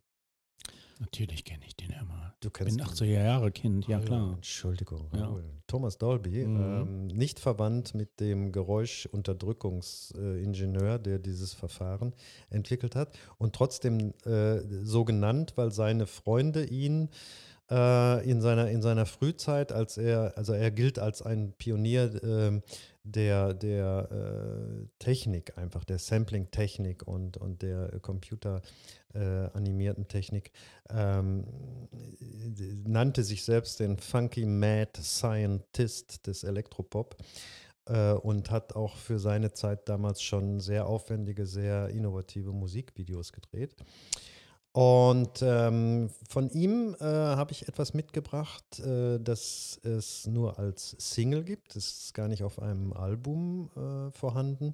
Natürlich 1.00 1.43
kenne 1.43 1.65
ich 1.65 1.75
den 1.75 1.91
ja 1.91 2.03
mal. 2.03 2.33
Du 2.39 2.50
kennst 2.50 2.77
bin 2.77 2.86
80er 2.86 3.24
Jahre 3.24 3.51
Kind, 3.51 3.88
ja 3.88 4.00
klar. 4.00 4.33
Entschuldigung. 4.36 5.10
Ja. 5.13 5.36
Thomas 5.67 5.98
Dolby, 5.98 6.45
mhm. 6.45 6.62
ähm, 6.62 7.07
nicht 7.07 7.39
verwandt 7.39 7.95
mit 7.95 8.19
dem 8.19 8.51
Geräuschunterdrückungsingenieur, 8.51 11.00
der 11.00 11.19
dieses 11.19 11.53
Verfahren 11.53 12.13
entwickelt 12.50 12.95
hat 12.95 13.17
und 13.38 13.55
trotzdem 13.55 14.13
äh, 14.25 14.60
so 14.83 15.03
genannt, 15.03 15.53
weil 15.55 15.72
seine 15.72 16.05
Freunde 16.05 16.65
ihn 16.65 17.10
äh, 17.74 18.30
in, 18.30 18.42
seiner, 18.42 18.70
in 18.70 18.84
seiner 18.84 19.08
Frühzeit, 19.08 19.72
als 19.72 19.98
er, 19.98 20.38
also 20.38 20.53
er 20.53 20.70
gilt 20.70 21.00
als 21.00 21.24
ein 21.24 21.53
Pionier 21.58 22.24
äh, 22.24 22.62
der, 23.03 23.53
der 23.53 24.10
äh, 24.12 24.86
Technik 25.00 25.58
einfach, 25.58 25.84
der 25.84 25.98
Sampling-Technik 25.98 27.08
und, 27.08 27.38
und 27.38 27.63
der 27.63 28.00
computeranimierten 28.00 30.03
äh, 30.03 30.08
Technik, 30.08 30.51
ähm, 30.89 31.46
nannte 32.86 33.24
sich 33.24 33.44
selbst 33.44 33.80
den 33.80 33.98
Funky 33.98 34.46
Mad 34.46 35.01
Scientist 35.01 36.27
des 36.27 36.44
Elektropop 36.44 37.15
äh, 37.88 38.12
und 38.13 38.51
hat 38.51 38.75
auch 38.75 38.96
für 38.96 39.18
seine 39.20 39.53
Zeit 39.53 39.89
damals 39.89 40.22
schon 40.22 40.60
sehr 40.60 40.86
aufwendige, 40.86 41.48
sehr 41.48 41.89
innovative 41.89 42.53
Musikvideos 42.53 43.34
gedreht. 43.34 43.75
Und 44.74 45.44
ähm, 45.44 46.10
von 46.27 46.50
ihm 46.50 46.96
äh, 47.00 47.03
habe 47.03 47.51
ich 47.51 47.68
etwas 47.68 47.94
mitgebracht, 47.94 48.80
äh, 48.80 49.20
das 49.20 49.80
es 49.84 50.25
nur 50.25 50.58
als 50.58 50.96
Single 50.98 51.44
gibt. 51.44 51.75
Es 51.75 52.06
ist 52.06 52.13
gar 52.15 52.27
nicht 52.27 52.44
auf 52.44 52.60
einem 52.60 52.92
Album 52.92 53.70
äh, 53.75 54.12
vorhanden 54.12 54.74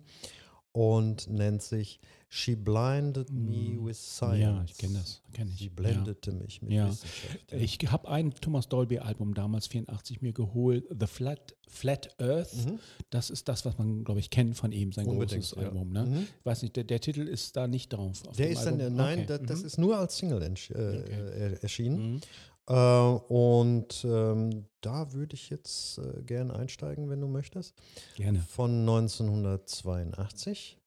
und 0.71 1.27
nennt 1.27 1.61
sich 1.61 1.99
She 2.31 2.55
Blinded 2.55 3.31
Me 3.31 3.75
mm. 3.75 3.85
with 3.85 3.97
Science. 3.97 4.39
Ja, 4.39 4.63
ich 4.63 4.77
kenne 4.77 4.99
das. 4.99 5.21
Kenn 5.33 5.47
ich. 5.47 5.57
Sie 5.57 5.69
blendete 5.69 6.29
ja. 6.29 6.37
mich 6.37 6.61
mit 6.61 6.71
ja. 6.71 6.87
Wissenschaft. 6.87 7.51
Ja. 7.51 7.57
Ich 7.57 7.79
habe 7.91 8.07
ein 8.07 8.31
Thomas 8.35 8.69
Dolby-Album 8.69 9.33
damals 9.33 9.65
84 9.65 10.21
mir 10.21 10.31
geholt, 10.31 10.85
The 10.97 11.07
Flat, 11.07 11.55
Flat 11.67 12.09
Earth. 12.19 12.53
Mhm. 12.53 12.79
Das 13.09 13.31
ist 13.31 13.47
das, 13.47 13.65
was 13.65 13.79
man, 13.79 14.03
glaube 14.03 14.19
ich, 14.19 14.29
kennt 14.29 14.55
von 14.55 14.71
ihm, 14.71 14.91
sein 14.91 15.07
Unbedingt, 15.07 15.41
großes 15.41 15.57
Album. 15.57 15.91
Ne? 15.91 16.05
Mhm. 16.05 16.27
Ich 16.39 16.45
weiß 16.45 16.61
nicht, 16.61 16.75
der, 16.75 16.83
der, 16.83 17.01
Titel 17.01 17.21
ist 17.27 17.57
da 17.57 17.67
nicht 17.67 17.89
drauf. 17.89 18.21
der 18.37 18.51
ist 18.51 18.59
Album. 18.59 18.79
dann, 18.79 18.95
nein, 18.95 19.19
okay. 19.19 19.27
da, 19.27 19.37
das 19.39 19.61
mhm. 19.61 19.65
ist 19.65 19.77
nur 19.79 19.97
als 19.97 20.15
Single 20.15 20.41
äh, 20.43 20.51
okay. 20.51 21.57
erschienen. 21.61 22.21
Äh, 22.69 22.73
und 22.73 24.05
ähm, 24.05 24.65
da 24.81 25.11
würde 25.13 25.33
ich 25.33 25.49
jetzt 25.49 25.97
äh, 25.97 26.21
gerne 26.21 26.55
einsteigen, 26.55 27.09
wenn 27.09 27.19
du 27.19 27.27
möchtest. 27.27 27.73
Gerne. 28.15 28.39
Von 28.39 28.81
1982. 28.81 30.77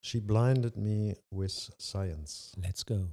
She 0.00 0.20
blinded 0.20 0.76
me 0.76 1.16
with 1.30 1.72
science. 1.78 2.52
Let's 2.56 2.84
go. 2.84 3.08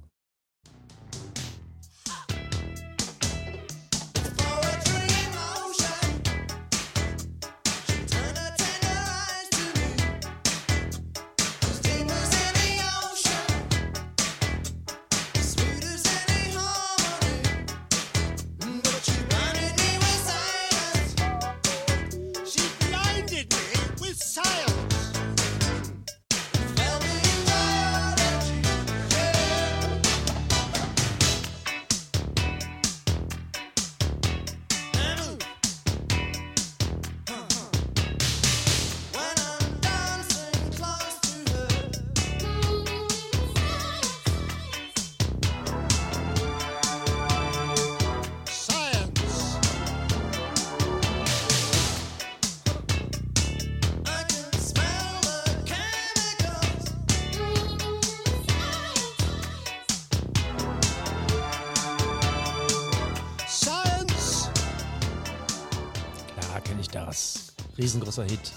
Riesengroßer 67.86 68.24
Hit. 68.24 68.52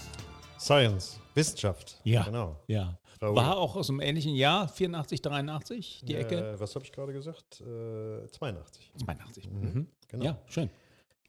Science, 0.58 1.20
Wissenschaft. 1.36 2.00
Ja. 2.02 2.24
Genau. 2.24 2.56
Ja. 2.66 2.98
War 3.20 3.58
auch 3.58 3.76
aus 3.76 3.88
einem 3.88 4.00
ähnlichen 4.00 4.34
Jahr, 4.34 4.66
84, 4.66 5.22
83, 5.22 6.02
die 6.04 6.16
Ecke. 6.16 6.54
Äh, 6.54 6.58
was 6.58 6.74
habe 6.74 6.84
ich 6.84 6.90
gerade 6.90 7.12
gesagt? 7.12 7.60
Äh, 7.60 8.26
82. 8.26 8.90
82. 9.04 9.48
Mhm. 9.48 9.60
Mhm. 9.60 9.86
Genau. 10.08 10.24
Ja, 10.24 10.38
schön. 10.48 10.68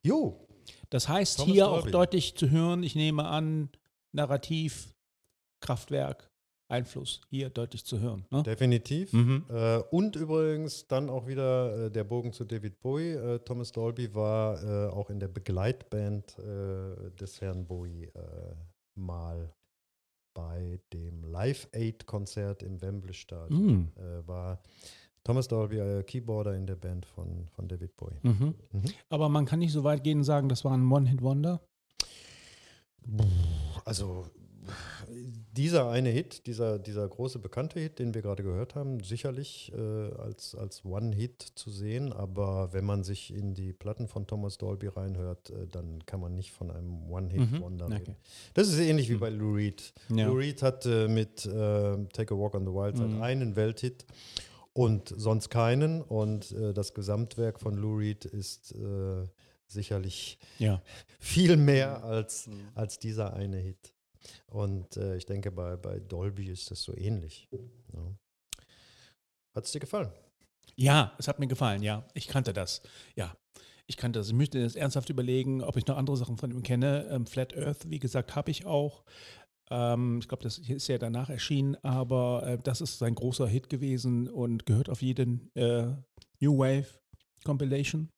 Jo. 0.02 0.48
Das 0.90 1.08
heißt, 1.10 1.38
Thomas 1.38 1.54
hier 1.54 1.66
Dolby. 1.66 1.90
auch 1.90 1.92
deutlich 1.92 2.36
zu 2.36 2.50
hören, 2.50 2.82
ich 2.82 2.96
nehme 2.96 3.24
an, 3.26 3.70
Narrativ, 4.14 4.96
Kraftwerk, 5.60 6.31
Einfluss 6.72 7.22
hier 7.30 7.50
deutlich 7.50 7.86
zu 7.86 8.00
hören. 8.00 8.26
Ne? 8.32 8.44
Definitiv. 8.44 9.14
Mhm. 9.14 9.46
Äh, 9.50 9.78
und 9.92 10.16
übrigens 10.16 10.88
dann 10.88 11.10
auch 11.10 11.28
wieder 11.28 11.86
äh, 11.86 11.92
der 11.92 12.04
Bogen 12.04 12.34
zu 12.34 12.46
David 12.46 12.80
Bowie. 12.80 13.12
Äh, 13.12 13.40
Thomas 13.40 13.72
Dolby 13.72 14.14
war 14.16 14.64
äh, 14.64 14.90
auch 14.90 15.10
in 15.10 15.20
der 15.20 15.28
Begleitband 15.28 16.38
äh, 16.40 17.12
des 17.20 17.42
Herrn 17.42 17.66
Bowie 17.66 18.06
äh, 18.06 18.56
mal 18.96 19.54
bei 20.34 20.80
dem 20.94 21.24
Live 21.26 21.68
Aid 21.74 22.06
Konzert 22.06 22.64
im 22.64 22.82
Wembley 22.82 23.14
Stadion. 23.14 23.92
Mhm. 23.96 24.28
war 24.28 24.62
Thomas 25.26 25.50
Dolby, 25.50 26.04
Keyboarder 26.06 26.56
in 26.56 26.66
der 26.66 26.78
Band 26.78 27.06
von, 27.06 27.50
von 27.50 27.68
David 27.68 27.98
Bowie. 27.98 28.20
Mhm. 28.24 28.56
Mhm. 28.72 28.84
Aber 29.10 29.28
man 29.28 29.46
kann 29.46 29.60
nicht 29.60 29.74
so 29.74 29.84
weit 29.84 30.06
gehen 30.06 30.20
und 30.20 30.24
sagen, 30.24 30.48
das 30.48 30.64
war 30.64 30.72
ein 30.72 30.90
One-Hit-Wonder? 30.90 31.60
Also 33.84 34.28
dieser 35.58 35.90
eine 35.90 36.10
Hit, 36.10 36.46
dieser, 36.48 36.80
dieser 36.80 37.08
große 37.08 37.40
bekannte 37.40 37.80
Hit, 37.80 38.00
den 38.00 38.14
wir 38.14 38.22
gerade 38.22 38.44
gehört 38.44 38.76
haben, 38.76 39.02
sicherlich 39.04 39.72
äh, 39.76 39.78
als, 40.16 40.56
als 40.56 40.86
One-Hit 40.86 41.42
zu 41.56 41.70
sehen, 41.70 42.14
aber 42.14 42.72
wenn 42.74 42.86
man 42.86 43.04
sich 43.04 43.34
in 43.34 43.54
die 43.54 43.74
Platten 43.74 44.08
von 44.08 44.28
Thomas 44.28 44.58
Dolby 44.58 44.88
reinhört, 44.88 45.50
äh, 45.50 45.68
dann 45.68 46.06
kann 46.06 46.20
man 46.22 46.36
nicht 46.36 46.52
von 46.52 46.72
einem 46.72 47.10
One-Hit-Wonder 47.12 47.88
Mhm, 47.88 47.94
reden. 47.94 48.12
okay. 48.14 48.16
Das 48.54 48.70
ist 48.70 48.80
ähnlich 48.80 49.10
wie 49.10 49.16
Mhm. 49.16 49.20
bei 49.20 49.30
Lou 49.30 49.54
Reed. 49.56 49.94
Ja. 50.10 50.28
Lou 50.28 50.36
Reed 50.38 50.62
hat 50.62 50.86
äh, 50.86 51.08
mit 51.08 51.46
äh, 51.46 51.50
Take 52.14 52.34
a 52.34 52.38
Walk 52.38 52.56
on 52.56 52.66
the 52.66 52.72
Wild 52.72 52.96
Side 52.98 53.10
Mhm. 53.10 53.22
einen 53.22 53.56
Welthit 53.56 54.06
und 54.74 55.14
sonst 55.18 55.50
keinen 55.50 56.02
und 56.02 56.52
äh, 56.54 56.74
das 56.74 56.94
Gesamtwerk 56.94 57.60
von 57.60 57.76
Lou 57.76 57.98
Reed 57.98 58.24
ist 58.26 58.74
äh, 58.76 59.28
sicherlich 59.68 60.38
Ja. 60.60 60.82
viel 61.20 61.58
mehr 61.58 62.04
als 62.04 62.48
Mhm. 62.48 62.54
als 62.76 63.00
dieser 63.00 63.34
eine 63.34 63.58
Hit. 63.58 63.94
Und 64.48 64.98
äh, 64.98 65.18
ich 65.18 65.26
denke, 65.26 65.52
bei, 65.52 65.76
bei 65.76 66.00
Dolby 66.00 66.48
ist 66.48 66.72
das 66.72 66.82
so 66.82 66.96
ähnlich. 66.96 67.48
Ja. 67.94 68.16
Hat 69.56 69.66
es 69.66 69.72
dir 69.72 69.80
gefallen? 69.80 70.12
Ja, 70.76 71.14
es 71.18 71.28
hat 71.28 71.40
mir 71.40 71.48
gefallen, 71.48 71.84
ja. 71.84 72.08
Ich 72.14 72.28
kannte 72.28 72.54
das. 72.54 72.82
Ja. 73.16 73.36
Ich 73.88 73.98
kannte 73.98 74.20
das. 74.20 74.30
Ich 74.30 74.34
müsste 74.34 74.60
jetzt 74.60 74.78
ernsthaft 74.78 75.10
überlegen, 75.10 75.62
ob 75.62 75.76
ich 75.76 75.86
noch 75.86 75.98
andere 75.98 76.16
Sachen 76.16 76.38
von 76.38 76.52
ihm 76.52 76.64
kenne. 76.64 77.08
Ähm, 77.10 77.26
Flat 77.26 77.56
Earth, 77.58 77.90
wie 77.90 78.00
gesagt, 78.00 78.36
habe 78.36 78.52
ich 78.52 78.66
auch. 78.66 79.04
Ähm, 79.70 80.20
ich 80.22 80.28
glaube, 80.28 80.44
das 80.44 80.58
ist 80.60 80.88
ja 80.88 80.98
danach 80.98 81.30
erschienen, 81.30 81.76
aber 81.84 82.44
äh, 82.46 82.58
das 82.62 82.82
ist 82.82 83.00
sein 83.00 83.16
großer 83.16 83.48
Hit 83.48 83.70
gewesen 83.70 84.30
und 84.30 84.66
gehört 84.66 84.90
auf 84.90 85.02
jeden 85.02 85.50
äh, 85.56 85.88
New 86.40 86.58
Wave 86.58 86.88
Compilation. 87.44 88.10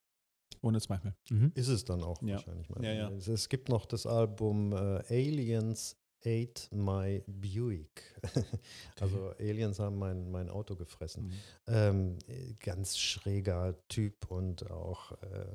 Ohne 0.64 0.80
Zweifel. 0.82 1.14
Mhm. 1.30 1.52
Ist 1.56 1.68
es 1.68 1.84
dann 1.86 2.02
auch 2.02 2.22
Ja. 2.22 2.36
wahrscheinlich. 2.36 2.68
Ja, 2.82 2.94
ja. 2.94 3.10
Es, 3.12 3.28
es 3.28 3.50
gibt 3.50 3.70
noch 3.70 3.86
das 3.86 4.06
Album 4.08 4.72
äh, 4.72 5.04
Aliens 5.10 5.98
Ate 6.26 6.74
My 6.74 7.22
Buick. 7.28 8.02
also 9.02 9.34
Aliens 9.40 9.78
haben 9.80 9.98
mein, 10.00 10.32
mein 10.32 10.50
Auto 10.50 10.76
gefressen. 10.76 11.26
Mhm. 11.26 11.34
Ähm, 11.68 12.18
äh, 12.28 12.54
ganz 12.60 12.98
schräger 12.98 13.76
Typ 13.90 14.32
und 14.32 14.72
auch 14.72 15.12
äh, 15.22 15.46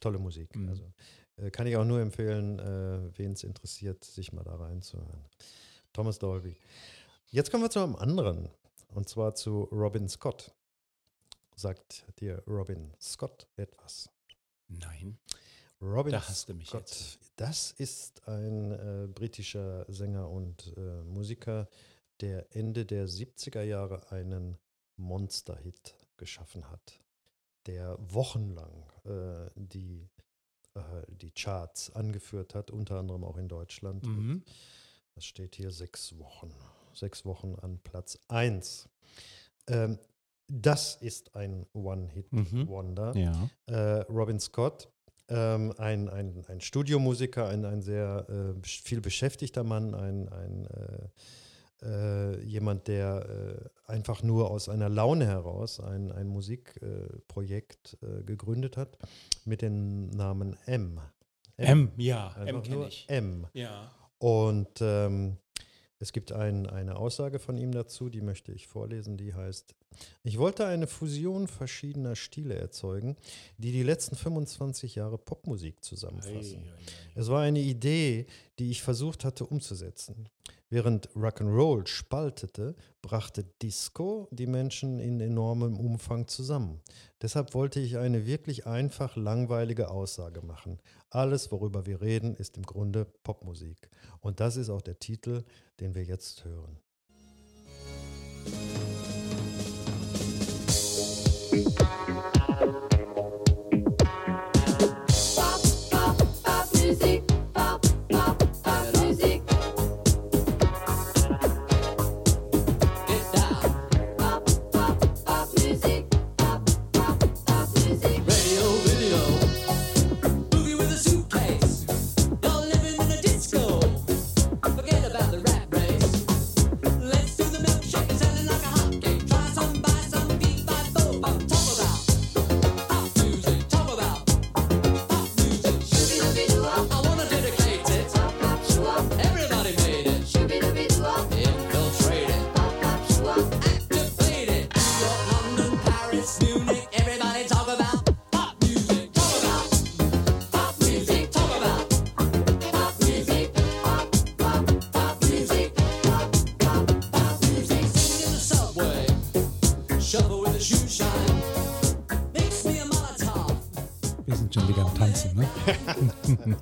tolle 0.00 0.18
Musik. 0.18 0.56
Mhm. 0.56 0.68
Also 0.70 0.92
äh, 1.36 1.50
kann 1.50 1.66
ich 1.66 1.76
auch 1.76 1.84
nur 1.84 2.00
empfehlen, 2.00 2.58
äh, 2.58 3.18
wen 3.18 3.32
es 3.32 3.44
interessiert, 3.44 4.02
sich 4.02 4.32
mal 4.32 4.44
da 4.44 4.54
reinzuhören. 4.56 5.26
Thomas 5.92 6.18
Dolby. 6.18 6.56
Jetzt 7.30 7.50
kommen 7.50 7.64
wir 7.64 7.70
zu 7.70 7.80
einem 7.80 7.96
anderen 7.96 8.48
und 8.94 9.08
zwar 9.10 9.34
zu 9.34 9.64
Robin 9.64 10.08
Scott. 10.08 10.54
Sagt 11.54 12.06
dir 12.18 12.42
Robin 12.46 12.92
Scott 12.98 13.46
etwas? 13.56 14.08
Nein, 14.68 15.18
Robin 15.80 16.12
da 16.12 16.26
hast 16.26 16.48
du 16.48 16.54
mich 16.54 16.68
Scott. 16.68 16.80
jetzt. 16.80 17.18
Das 17.36 17.72
ist 17.72 18.26
ein 18.28 18.72
äh, 18.72 19.06
britischer 19.08 19.84
Sänger 19.92 20.30
und 20.30 20.72
äh, 20.76 21.02
Musiker, 21.04 21.68
der 22.20 22.54
Ende 22.54 22.86
der 22.86 23.08
70er 23.08 23.62
Jahre 23.62 24.10
einen 24.10 24.56
Monster-Hit 24.96 25.94
geschaffen 26.16 26.70
hat, 26.70 27.00
der 27.66 27.96
wochenlang 28.00 28.84
äh, 29.04 29.50
die, 29.56 30.08
äh, 30.74 30.80
die 31.08 31.32
Charts 31.32 31.90
angeführt 31.90 32.54
hat, 32.54 32.70
unter 32.70 32.98
anderem 32.98 33.24
auch 33.24 33.36
in 33.36 33.48
Deutschland. 33.48 34.06
Mhm. 34.06 34.44
Das 35.14 35.24
steht 35.24 35.56
hier 35.56 35.70
sechs 35.70 36.16
Wochen. 36.18 36.54
Sechs 36.94 37.24
Wochen 37.24 37.56
an 37.60 37.80
Platz 37.80 38.18
1. 38.28 38.88
Ähm, 39.66 39.98
das 40.48 40.96
ist 40.96 41.34
ein 41.34 41.66
One-Hit-Wonder. 41.72 43.16
Ja. 43.16 43.50
Äh, 43.66 44.02
Robin 44.10 44.40
Scott, 44.40 44.88
ähm, 45.28 45.72
ein, 45.78 46.08
ein, 46.08 46.44
ein 46.48 46.60
Studiomusiker, 46.60 47.48
ein, 47.48 47.64
ein 47.64 47.82
sehr 47.82 48.26
äh, 48.28 48.54
viel 48.62 49.00
beschäftigter 49.00 49.64
Mann, 49.64 49.94
ein, 49.94 50.28
ein 50.28 50.66
äh, 50.66 51.08
äh, 51.82 52.42
jemand, 52.44 52.88
der 52.88 53.68
äh, 53.86 53.92
einfach 53.92 54.22
nur 54.22 54.50
aus 54.50 54.68
einer 54.68 54.88
Laune 54.88 55.26
heraus 55.26 55.80
ein, 55.80 56.12
ein 56.12 56.28
Musikprojekt 56.28 57.98
äh, 58.02 58.22
gegründet 58.22 58.76
hat 58.76 58.98
mit 59.44 59.62
dem 59.62 60.08
Namen 60.08 60.56
M. 60.66 61.00
M, 61.56 61.92
ja, 61.96 62.34
M 62.36 62.48
Einfach 62.48 62.62
kenne 62.64 62.76
nur 62.76 62.88
ich. 62.88 63.06
M. 63.08 63.46
Ja. 63.52 63.90
Und 64.18 64.80
ähm, 64.80 65.36
es 65.98 66.12
gibt 66.12 66.32
ein, 66.32 66.66
eine 66.66 66.96
Aussage 66.96 67.38
von 67.38 67.56
ihm 67.56 67.72
dazu, 67.72 68.08
die 68.08 68.20
möchte 68.20 68.52
ich 68.52 68.66
vorlesen, 68.66 69.16
die 69.16 69.34
heißt, 69.34 69.74
ich 70.22 70.38
wollte 70.38 70.66
eine 70.66 70.86
Fusion 70.86 71.48
verschiedener 71.48 72.16
Stile 72.16 72.54
erzeugen, 72.54 73.16
die 73.58 73.72
die 73.72 73.82
letzten 73.82 74.16
25 74.16 74.94
Jahre 74.94 75.18
Popmusik 75.18 75.84
zusammenfassen. 75.84 76.62
Es 77.14 77.28
war 77.28 77.42
eine 77.42 77.60
Idee, 77.60 78.26
die 78.58 78.70
ich 78.70 78.82
versucht 78.82 79.24
hatte 79.24 79.46
umzusetzen. 79.46 80.28
Während 80.70 81.08
Rock'n'Roll 81.10 81.86
spaltete, 81.86 82.74
brachte 83.00 83.44
Disco 83.62 84.28
die 84.32 84.46
Menschen 84.46 84.98
in 84.98 85.20
enormem 85.20 85.78
Umfang 85.78 86.26
zusammen. 86.26 86.80
Deshalb 87.22 87.54
wollte 87.54 87.78
ich 87.78 87.96
eine 87.98 88.26
wirklich 88.26 88.66
einfach 88.66 89.14
langweilige 89.14 89.90
Aussage 89.90 90.42
machen. 90.42 90.80
Alles, 91.10 91.52
worüber 91.52 91.86
wir 91.86 92.00
reden, 92.00 92.34
ist 92.34 92.56
im 92.56 92.64
Grunde 92.64 93.04
Popmusik. 93.04 93.88
Und 94.20 94.40
das 94.40 94.56
ist 94.56 94.68
auch 94.68 94.82
der 94.82 94.98
Titel, 94.98 95.44
den 95.78 95.94
wir 95.94 96.02
jetzt 96.02 96.44
hören. 96.44 96.78
Pop, 98.44 98.93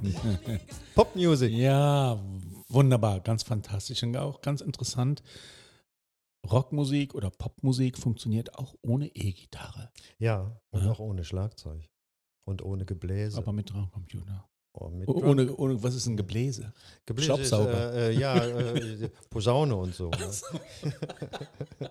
ne? 0.02 0.60
Popmusik. 0.94 1.52
Ja, 1.52 2.18
wunderbar, 2.68 3.20
ganz 3.20 3.42
fantastisch 3.42 4.02
und 4.02 4.16
auch 4.16 4.40
ganz 4.40 4.60
interessant. 4.60 5.22
Rockmusik 6.50 7.14
oder 7.14 7.30
Popmusik 7.30 7.96
funktioniert 7.98 8.54
auch 8.58 8.74
ohne 8.82 9.06
E-Gitarre, 9.08 9.90
Ja, 10.18 10.60
und 10.70 10.84
Ja. 10.84 10.90
auch 10.90 10.98
ohne 10.98 11.24
Schlagzeug. 11.24 11.88
Und 12.44 12.62
ohne 12.62 12.84
Gebläse. 12.84 13.38
aber 13.38 13.52
mit 13.52 13.70
Drumcomputer. 13.72 14.48
Oh, 14.74 14.90
Oh, 15.06 15.22
Ohne, 15.22 15.54
ohne, 15.56 15.82
was 15.82 15.94
ist 15.94 16.06
ein 16.06 16.16
Gebläse? 16.16 16.72
Gebläse 17.04 17.26
Staubsauger. 17.44 17.92
Äh, 17.94 18.14
äh, 18.14 18.18
ja, 18.18 18.34
äh, 18.46 19.08
Posaune 19.28 19.76
und 19.76 19.94
so. 19.94 20.08
Ne? 20.10 20.32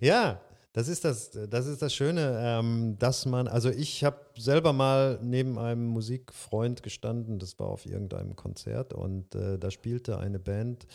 ja, 0.00 0.40
das 0.74 0.88
ist 0.88 1.04
das, 1.04 1.30
das 1.30 1.66
ist 1.66 1.82
das 1.82 1.94
Schöne, 1.94 2.36
ähm, 2.42 2.96
dass 2.98 3.26
man, 3.26 3.46
also 3.46 3.70
ich 3.70 4.02
habe 4.02 4.18
selber 4.36 4.72
mal 4.72 5.20
neben 5.22 5.56
einem 5.56 5.86
Musikfreund 5.86 6.82
gestanden, 6.82 7.38
das 7.38 7.58
war 7.60 7.68
auf 7.68 7.86
irgendeinem 7.86 8.34
Konzert 8.34 8.92
und 8.92 9.36
äh, 9.36 9.56
da 9.56 9.70
spielte 9.70 10.18
eine 10.18 10.40
Band, 10.40 10.86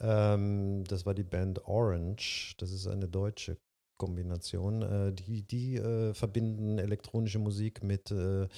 ähm, 0.00 0.82
das 0.88 1.06
war 1.06 1.14
die 1.14 1.22
Band 1.22 1.66
Orange, 1.66 2.56
das 2.58 2.72
ist 2.72 2.88
eine 2.88 3.06
deutsche 3.06 3.56
Kombination, 3.96 4.82
äh, 4.82 5.12
die, 5.12 5.42
die 5.42 5.76
äh, 5.76 6.12
verbinden 6.12 6.78
elektronische 6.78 7.38
Musik 7.38 7.84
mit, 7.84 8.10
äh, 8.10 8.48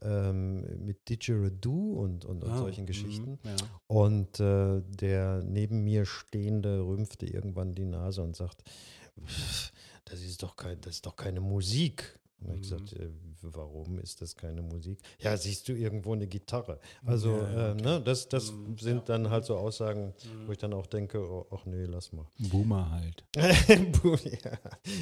ähm, 0.00 0.64
mit 0.82 1.10
Didgeridoo 1.10 2.00
und, 2.00 2.24
und, 2.24 2.42
und 2.42 2.50
Ah, 2.50 2.56
solchen 2.56 2.84
mhm, 2.84 2.86
Geschichten. 2.86 3.38
Ja. 3.44 3.56
Und 3.86 4.40
äh, 4.40 4.80
der 4.80 5.42
neben 5.44 5.84
mir 5.84 6.06
Stehende 6.06 6.80
rümpfte 6.80 7.26
irgendwann 7.26 7.74
die 7.74 7.84
Nase 7.84 8.22
und 8.22 8.34
sagt, 8.34 8.62
"Pff, 9.26 9.72
das 10.10 10.20
ist 10.20 10.42
doch 10.42 10.56
kein, 10.56 10.80
das 10.80 10.96
ist 10.96 11.06
doch 11.06 11.16
keine 11.16 11.40
Musik. 11.40 12.18
Und 12.40 12.48
hab 12.48 12.54
ich 12.54 12.60
Mhm. 12.60 12.62
gesagt, 12.62 12.92
äh, 12.94 13.10
warum 13.42 13.98
ist 13.98 14.22
das 14.22 14.34
keine 14.34 14.62
Musik? 14.62 14.98
Ja, 15.18 15.36
siehst 15.36 15.68
du 15.68 15.72
irgendwo 15.74 16.14
eine 16.14 16.26
Gitarre? 16.26 16.80
Also, 17.04 17.32
Ja, 17.32 17.72
äh, 17.72 17.74
ne, 17.74 18.00
das, 18.02 18.28
das 18.28 18.52
Mhm. 18.52 18.78
sind 18.78 19.08
dann 19.10 19.28
halt 19.28 19.44
so 19.44 19.56
Aussagen, 19.58 20.14
wo 20.46 20.52
ich 20.52 20.58
dann 20.58 20.72
auch 20.72 20.86
denke, 20.86 21.20
oh, 21.20 21.46
ach 21.50 21.66
nee, 21.66 21.84
lass 21.84 22.12
mal. 22.12 22.26
Boomer 22.38 22.90
halt. 22.90 23.24
ja, 23.36 24.58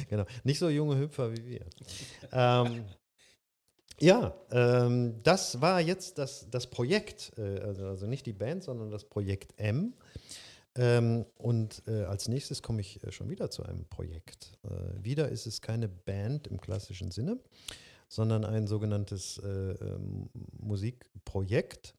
genau. 0.09 0.25
Nicht 0.43 0.59
so 0.59 0.69
junge 0.69 0.97
Hüpfer 0.97 1.31
wie 1.31 1.45
wir. 1.45 1.65
ähm, 2.33 2.83
ja, 4.01 4.33
ähm, 4.51 5.21
das 5.23 5.59
war 5.59 5.81
jetzt 5.81 6.17
das, 6.17 6.49
das 6.49 6.67
Projekt, 6.67 7.33
äh, 7.37 7.59
also, 7.59 7.85
also 7.87 8.07
nicht 8.07 8.25
die 8.25 8.33
Band, 8.33 8.63
sondern 8.63 8.89
das 8.91 9.03
Projekt 9.03 9.53
M. 9.57 9.93
Ähm, 10.75 11.25
und 11.35 11.83
äh, 11.87 12.03
als 12.03 12.27
nächstes 12.27 12.61
komme 12.61 12.81
ich 12.81 13.03
äh, 13.03 13.11
schon 13.11 13.29
wieder 13.29 13.49
zu 13.49 13.63
einem 13.63 13.85
Projekt. 13.85 14.53
Äh, 14.63 15.03
wieder 15.03 15.29
ist 15.29 15.47
es 15.47 15.61
keine 15.61 15.87
Band 15.89 16.47
im 16.47 16.61
klassischen 16.61 17.11
Sinne, 17.11 17.39
sondern 18.07 18.45
ein 18.45 18.67
sogenanntes 18.67 19.39
äh, 19.39 19.47
ähm, 19.47 20.29
Musikprojekt 20.59 21.95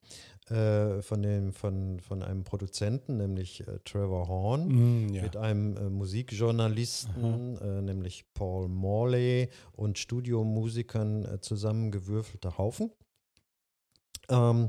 äh, 0.49 1.03
von, 1.03 1.23
dem, 1.23 1.53
von, 1.53 2.01
von 2.01 2.23
einem 2.23 2.45
Produzenten, 2.45 3.17
nämlich 3.17 3.67
äh, 3.67 3.79
Trevor 3.85 4.29
Horn 4.29 4.69
Mm, 4.69 5.15
ja. 5.15 5.23
mit 5.23 5.37
einem 5.37 5.93
Musikjournalisten, 5.95 7.59
äh, 7.59 7.83
nämlich 7.83 8.33
Paul 8.35 8.69
Morley 8.69 9.49
und 9.73 9.99
Studiomusikern 9.99 11.39
zusammengewürfelter 11.41 12.57
Haufen, 12.57 12.93
ähm, 14.29 14.69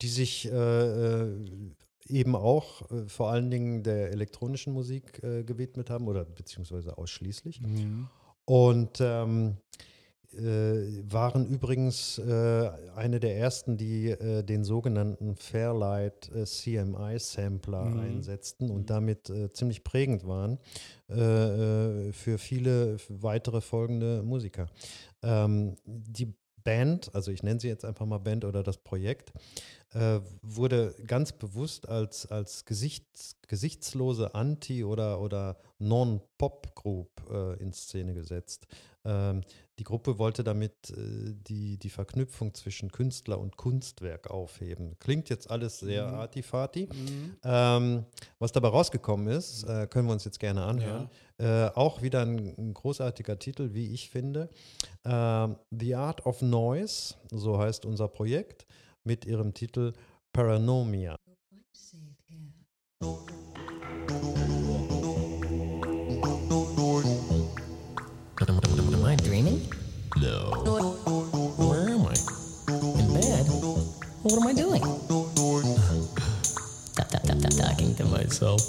die 0.00 0.08
sich 0.08 0.50
äh, 0.50 1.26
eben 2.08 2.36
auch 2.36 2.90
äh, 2.90 3.08
vor 3.08 3.30
allen 3.30 3.50
Dingen 3.50 3.82
der 3.82 4.10
elektronischen 4.10 4.72
Musik 4.72 5.22
äh, 5.22 5.44
gewidmet 5.44 5.90
haben 5.90 6.08
oder 6.08 6.24
beziehungsweise 6.24 6.98
ausschließlich. 6.98 7.60
Mhm. 7.60 8.08
Und 8.44 9.00
ähm, 9.00 9.56
äh, 10.34 11.02
waren 11.12 11.46
übrigens 11.46 12.18
äh, 12.18 12.70
eine 12.96 13.20
der 13.20 13.36
ersten, 13.36 13.76
die 13.76 14.08
äh, 14.08 14.42
den 14.42 14.64
sogenannten 14.64 15.36
Fairlight 15.36 16.30
äh, 16.34 16.44
CMI-Sampler 16.44 17.84
Mhm. 17.84 18.00
einsetzten 18.00 18.70
und 18.70 18.88
damit 18.88 19.28
äh, 19.28 19.52
ziemlich 19.52 19.84
prägend 19.84 20.26
waren 20.26 20.58
für 21.08 22.38
viele 22.38 22.96
weitere 23.10 23.60
folgende 23.60 24.22
Musiker. 24.22 24.68
Ähm, 25.22 25.76
die 25.84 26.32
Band, 26.64 27.14
also 27.14 27.30
ich 27.30 27.42
nenne 27.42 27.60
sie 27.60 27.68
jetzt 27.68 27.84
einfach 27.84 28.06
mal 28.06 28.16
Band 28.18 28.46
oder 28.46 28.62
das 28.62 28.78
Projekt, 28.78 29.32
äh, 29.94 30.20
wurde 30.42 30.94
ganz 31.06 31.32
bewusst 31.32 31.88
als, 31.88 32.26
als 32.26 32.64
Gesichts, 32.64 33.36
gesichtslose 33.48 34.34
Anti- 34.34 34.84
oder, 34.84 35.20
oder 35.20 35.56
Non-Pop-Group 35.78 37.10
äh, 37.30 37.62
in 37.62 37.72
Szene 37.72 38.14
gesetzt. 38.14 38.66
Ähm, 39.04 39.42
die 39.78 39.84
Gruppe 39.84 40.18
wollte 40.18 40.44
damit 40.44 40.90
äh, 40.90 41.34
die, 41.48 41.76
die 41.76 41.90
Verknüpfung 41.90 42.54
zwischen 42.54 42.92
Künstler 42.92 43.38
und 43.38 43.56
Kunstwerk 43.56 44.30
aufheben. 44.30 44.96
Klingt 45.00 45.28
jetzt 45.28 45.50
alles 45.50 45.80
sehr 45.80 46.06
Mhm. 46.06 46.14
artifati. 46.14 46.88
Mhm. 46.92 47.36
Ähm, 47.42 48.06
was 48.38 48.52
dabei 48.52 48.68
rausgekommen 48.68 49.26
ist, 49.28 49.64
äh, 49.64 49.86
können 49.88 50.06
wir 50.06 50.12
uns 50.12 50.24
jetzt 50.24 50.38
gerne 50.38 50.62
anhören. 50.64 51.10
Äh, 51.38 51.66
auch 51.74 52.00
wieder 52.02 52.22
ein, 52.22 52.54
ein 52.56 52.74
großartiger 52.74 53.38
Titel, 53.38 53.74
wie 53.74 53.92
ich 53.92 54.08
finde. 54.08 54.48
Ähm, 55.04 55.56
The 55.70 55.96
Art 55.96 56.24
of 56.24 56.40
Noise, 56.42 57.14
so 57.32 57.58
heißt 57.58 57.84
unser 57.84 58.06
Projekt, 58.08 58.66
mit 59.04 59.24
ihrem 59.24 59.54
Titel 59.54 59.92
Paranomia. 60.32 61.16
Am 68.92 69.04
I 69.04 69.16
dreaming? 69.16 69.60
No. 70.20 70.50
Where 71.58 71.88
am 71.90 72.06
I? 72.06 72.14
In 72.98 73.12
bed? 73.12 73.46
What 74.22 74.40
am 74.40 74.46
I 74.46 74.52
doing? 74.52 74.82
Tap, 76.94 77.08
tap, 77.08 77.22
tap, 77.22 77.38
tap, 77.38 77.52
talking 77.52 77.94
to 77.96 78.04
myself. 78.04 78.60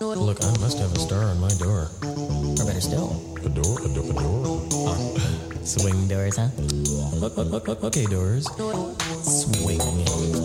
Look, 0.00 0.42
I 0.42 0.50
must 0.58 0.78
have 0.78 0.92
a 0.92 0.98
star 0.98 1.22
on 1.24 1.38
my 1.40 1.50
door. 1.58 1.90
Or 2.02 2.64
better 2.66 2.80
still, 2.80 3.12
A 3.44 3.48
door, 3.48 3.78
a 3.84 3.88
door, 3.94 4.10
a 4.10 4.12
door. 4.14 4.38
swing 5.64 6.08
doors, 6.08 6.36
huh? 6.36 6.48
Look, 7.14 7.36
look, 7.36 7.50
look, 7.50 7.68
look, 7.68 7.84
okay, 7.84 8.06
doors. 8.06 8.48
swinging. 9.28 10.37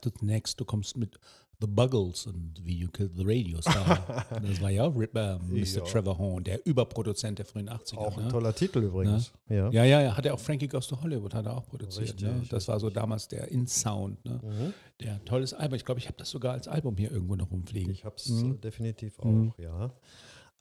Dachte 0.00 0.18
zunächst, 0.18 0.58
du 0.60 0.64
kommst 0.64 0.96
mit 0.96 1.18
The 1.60 1.66
Buggles 1.66 2.26
und 2.26 2.54
Wie 2.64 2.74
You 2.78 2.88
Killed 2.88 3.14
the 3.16 3.22
Radio 3.22 3.60
Star. 3.60 4.24
das 4.42 4.62
war 4.62 4.70
ja 4.70 4.84
auch 4.84 4.96
äh, 4.98 5.38
Mr. 5.38 5.84
Trevor 5.84 6.16
Horn, 6.16 6.42
der 6.42 6.64
Überproduzent 6.66 7.38
der 7.38 7.44
frühen 7.44 7.68
80er. 7.68 7.96
Auch 7.98 8.16
ein 8.16 8.24
ne? 8.24 8.30
toller 8.30 8.54
Titel 8.54 8.78
übrigens. 8.78 9.30
Ja. 9.48 9.70
Ja, 9.70 9.84
ja, 9.84 10.00
ja, 10.00 10.16
hat 10.16 10.24
er 10.24 10.32
auch 10.32 10.38
Frankie 10.40 10.68
Goes 10.68 10.86
to 10.86 11.00
Hollywood, 11.02 11.34
hat 11.34 11.44
er 11.44 11.56
auch 11.58 11.66
produziert. 11.66 12.18
ne? 12.22 12.32
Richtig, 12.32 12.48
Das 12.48 12.66
war 12.68 12.80
so 12.80 12.88
damals 12.88 13.28
der 13.28 13.48
In-Sound. 13.48 14.24
Ne? 14.24 14.40
Mhm. 14.42 14.74
Der 15.00 15.22
tolles 15.26 15.52
Album. 15.52 15.76
Ich 15.76 15.84
glaube, 15.84 15.98
ich 16.00 16.06
habe 16.06 16.16
das 16.16 16.30
sogar 16.30 16.54
als 16.54 16.66
Album 16.66 16.96
hier 16.96 17.10
irgendwo 17.12 17.36
noch 17.36 17.50
rumfliegen. 17.50 17.92
Ich 17.92 18.06
habe 18.06 18.16
es 18.16 18.28
Mhm. 18.30 18.58
definitiv 18.62 19.18
auch, 19.18 19.24
Mhm. 19.26 19.52
ja. 19.58 19.90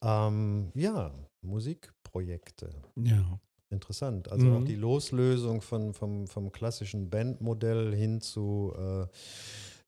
Ähm, 0.02 0.72
ja, 0.76 1.14
Musikprojekte. 1.42 2.72
Ja. 2.98 3.40
Interessant. 3.72 4.32
Also 4.32 4.48
Mhm. 4.48 4.54
auch 4.56 4.64
die 4.64 4.76
Loslösung 4.76 5.62
von, 5.62 5.94
vom, 5.94 6.28
vom 6.28 6.52
klassischen 6.52 7.10
Bandmodell 7.10 7.94
hin 7.96 8.20
zu 8.22 8.74
äh, 8.78 9.06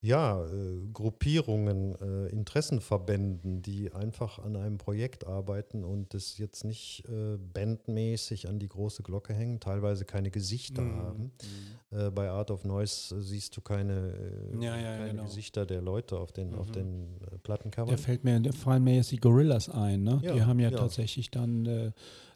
ja, 0.03 0.43
äh, 0.45 0.47
Gruppierungen, 0.93 1.93
äh, 2.01 2.27
Interessenverbänden, 2.29 3.61
die 3.61 3.91
einfach 3.93 4.39
an 4.39 4.55
einem 4.55 4.77
Projekt 4.79 5.27
arbeiten 5.27 5.83
und 5.83 6.13
das 6.15 6.37
jetzt 6.39 6.63
nicht 6.63 7.03
äh, 7.07 7.37
bandmäßig 7.53 8.47
an 8.49 8.57
die 8.57 8.67
große 8.67 9.03
Glocke 9.03 9.33
hängen, 9.33 9.59
teilweise 9.59 10.05
keine 10.05 10.31
Gesichter 10.31 10.81
Mhm. 10.81 10.95
haben. 10.97 11.31
Äh, 11.91 12.09
bei 12.09 12.29
Art 12.29 12.49
of 12.49 12.63
Noise 12.65 13.21
siehst 13.21 13.55
du 13.57 13.61
keine, 13.61 14.13
äh, 14.53 14.63
Ja, 14.63 14.75
ja, 14.77 14.97
keine 14.97 15.11
genau. 15.11 15.23
Gesichter 15.25 15.65
der 15.67 15.81
Leute 15.81 16.17
auf 16.19 16.31
den, 16.31 16.55
auf 16.55 16.69
Mhm. 16.69 16.73
den 16.73 17.07
Plattencovern. 17.43 17.89
Da 17.95 17.97
fällt 17.97 18.23
mir, 18.23 18.39
da 18.39 18.51
fallen 18.53 18.83
mir 18.83 18.95
jetzt 18.95 19.11
die 19.11 19.17
Gorillas 19.19 19.69
ein. 19.69 20.03
Ne? 20.03 20.19
Ja, 20.23 20.33
die 20.33 20.41
haben 20.43 20.59
ja, 20.59 20.71
tatsächlich 20.71 21.29
dann 21.29 21.93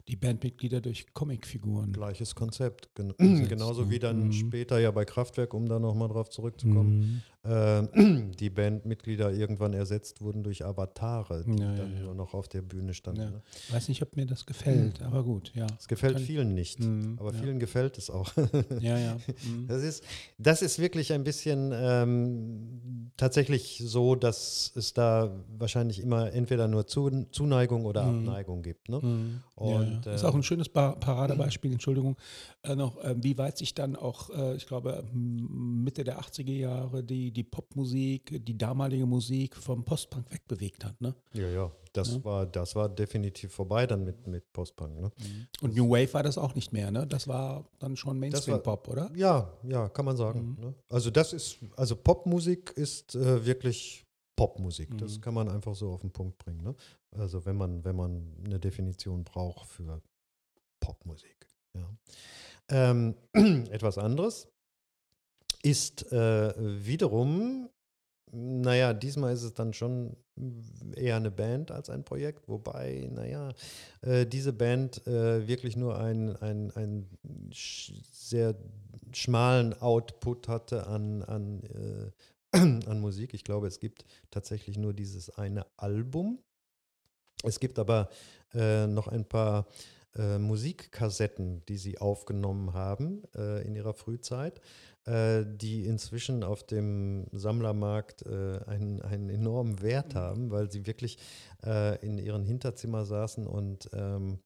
die 0.08 0.15
Bandmitglieder 0.15 0.82
durch 0.82 1.13
Comicfiguren. 1.13 1.91
Gleiches 1.91 2.36
Konzept. 2.36 2.94
Gen 2.96 3.13
Gesetzt, 3.18 3.50
genauso 3.50 3.89
wie 3.89 4.00
dann 4.00 4.28
Mhm. 4.28 4.32
später 4.34 4.80
ja 4.80 4.91
bei 4.91 5.06
Kraftwerk, 5.06 5.54
um 5.54 5.68
da 5.68 5.80
nochmal 5.80 6.10
drauf 6.10 6.30
zurückzukommen, 6.30 7.00
Mhm. 7.00 7.22
Äh, 7.45 7.84
die 8.39 8.49
Bandmitglieder 8.49 9.31
irgendwann 9.31 9.73
ersetzt 9.73 10.21
wurden 10.21 10.43
durch 10.43 10.65
Avatare, 10.65 11.43
die 11.45 11.62
Ja, 11.62 11.75
dann 11.75 11.93
ja. 11.95 12.01
nur 12.03 12.15
noch 12.15 12.34
auf 12.34 12.47
der 12.47 12.62
Bühne 12.62 12.93
standen. 12.93 13.21
Ja. 13.21 13.29
Ne? 13.29 13.41
Weiß 13.71 13.88
nicht, 13.89 14.01
ob 14.01 14.15
mir 14.15 14.25
das 14.25 14.45
gefällt, 14.45 15.01
aber 15.01 15.23
gut, 15.23 15.51
ja. 15.55 15.67
Es 15.79 15.88
gefällt 15.88 16.15
Kann- 16.17 16.23
vielen 16.23 16.53
nicht, 16.53 16.79
Mhm, 16.79 17.17
aber 17.19 17.34
vielen 17.34 17.60
gefällt 17.60 17.97
es 17.97 18.10
auch. 18.10 18.31
Ja, 18.79 18.97
ja. 18.97 19.15
Mhm. 19.47 19.67
Das 19.67 19.84
ist, 19.84 20.03
das 20.38 20.62
ist 20.62 20.79
wirklich 20.79 21.13
ein 21.13 21.23
bisschen 21.23 21.71
ähm, 21.73 23.12
tatsächlich 23.17 23.81
so, 23.86 24.15
dass 24.15 24.71
es 24.75 24.93
da 24.93 25.31
wahrscheinlich 25.58 25.99
immer 26.01 26.31
entweder 26.34 26.67
nur 26.67 26.88
Zu- 26.88 27.25
Zuneigung 27.31 27.86
oder 27.86 28.03
Mhm. 28.05 28.27
Abneigung 28.29 28.62
gibt. 28.62 28.89
Ne? 28.89 28.99
Mhm. 29.01 29.41
Und, 29.55 30.05
ja. 30.05 30.13
ist 30.13 30.23
auch 30.23 30.36
ein 30.36 30.43
schönes 30.43 30.69
Ba- 30.69 30.95
Paradebeispiel, 30.95 31.71
Entschuldigung, 31.71 32.17
äh, 32.63 32.75
noch, 32.75 32.97
äh, 33.03 33.15
wie 33.21 33.38
weit 33.38 33.58
sich 33.58 33.73
dann 33.73 33.95
auch, 33.95 34.29
äh, 34.29 34.55
ich 34.55 34.65
glaube, 34.67 35.03
Mitte 35.13 36.03
der 36.03 36.19
80er 36.19 36.51
Jahre 36.51 37.03
die, 37.03 37.31
die 37.36 37.43
Popmusik, 37.43 38.43
die 38.45 38.58
damalige 38.58 39.06
Musik 39.06 39.56
vom 39.56 39.84
Postpunk 39.84 40.32
wegbewegt 40.32 40.84
hat. 40.86 41.00
Ne? 41.02 41.13
Ja, 41.34 41.48
ja, 41.50 41.71
das, 41.93 42.13
Ja. 42.15 42.24
War, 42.24 42.45
das 42.45 42.76
war 42.76 42.89
definitiv 42.89 43.54
vorbei 43.54 43.86
dann 43.88 44.04
mit, 44.04 44.26
mit 44.28 44.52
Postpunk. 44.54 45.00
Ne? 45.00 45.12
Und 45.62 45.76
New 45.76 45.89
Wave 45.89 46.13
war 46.13 46.24
das 46.24 46.38
auch 46.38 46.56
nicht 46.56 46.74
mehr, 46.74 46.91
ne? 46.91 47.06
Das 47.08 47.28
war 47.28 47.65
dann 47.80 47.95
schon 47.98 48.17
Mainstream-Pop, 48.19 48.88
oder? 48.88 49.12
Ja, 49.15 49.52
ja, 49.63 49.89
kann 49.89 50.06
man 50.06 50.17
sagen. 50.17 50.56
Mhm. 50.58 50.65
Ne? 50.65 50.76
Also 50.89 51.12
das 51.12 51.34
ist, 51.34 51.58
also 51.76 51.95
Popmusik 51.95 52.71
ist 52.76 53.15
äh, 53.15 53.45
wirklich 53.45 54.06
Popmusik. 54.36 54.98
Das 54.98 55.17
Mhm. 55.17 55.21
kann 55.21 55.34
man 55.34 55.50
einfach 55.50 55.76
so 55.76 55.91
auf 55.91 56.02
den 56.02 56.12
Punkt 56.12 56.38
bringen. 56.39 56.62
Ne? 56.63 56.76
Also 57.17 57.45
wenn 57.45 57.56
man, 57.56 57.84
wenn 57.86 57.95
man 57.95 58.34
eine 58.45 58.60
Definition 58.60 59.24
braucht 59.24 59.67
für 59.69 60.02
Popmusik. 60.80 61.48
Ja. 61.74 61.89
Ähm, 62.69 63.15
etwas 63.71 63.98
anderes 63.98 64.48
ist 65.65 66.12
äh, 66.12 66.54
wiederum 66.58 67.69
naja, 68.36 68.93
diesmal 68.93 69.34
ist 69.34 69.43
es 69.43 69.54
dann 69.54 69.73
schon 69.73 70.17
eher 70.95 71.15
eine 71.15 71.32
Band 71.32 71.71
als 71.71 71.89
ein 71.89 72.04
Projekt, 72.04 72.49
wobei, 72.49 73.10
naja, 73.12 73.54
äh, 74.01 74.25
diese 74.25 74.51
Band 74.51 75.06
äh, 75.08 75.47
wirklich 75.47 75.78
nur 75.78 75.97
einen 75.97 76.36
ein 76.36 77.08
sch 77.51 77.93
sehr 78.12 78.56
schmalen 79.13 79.73
Output 79.82 80.49
hatte 80.49 80.88
an, 80.88 81.23
an, 81.23 81.63
äh, 81.63 82.58
an 82.89 82.99
Musik. 82.99 83.34
Ich 83.34 83.45
glaube, 83.45 83.67
es 83.67 83.80
gibt 83.80 84.04
tatsächlich 84.32 84.78
nur 84.78 84.93
dieses 84.93 85.30
eine 85.30 85.65
Album. 85.78 86.39
Es 87.43 87.60
gibt 87.62 87.80
aber 87.80 88.10
äh, 88.54 88.88
noch 88.88 89.08
ein 89.08 89.23
paar 89.23 89.67
äh, 90.15 90.38
Musikkassetten, 90.39 91.63
die 91.67 91.78
sie 91.78 91.99
aufgenommen 91.99 92.73
haben 92.73 93.23
in 93.65 93.75
ihrer 93.75 93.93
Frühzeit, 93.93 94.60
die 95.08 95.86
inzwischen 95.86 96.44
auf 96.44 96.63
dem 96.63 97.28
Sammlermarkt 97.32 98.26
äh, 98.26 98.60
einen, 98.65 99.02
einen 99.02 99.30
enormen 99.30 99.82
Wert 99.82 100.15
haben, 100.15 100.50
weil 100.50 100.72
sie 100.72 100.88
wirklich 100.88 101.20
äh, 101.63 102.04
in 102.04 102.18
ihren 102.18 102.44
Hinterzimmer 102.44 103.06
saßen 103.06 103.46
und, 103.46 103.89
ähm, 103.94 104.39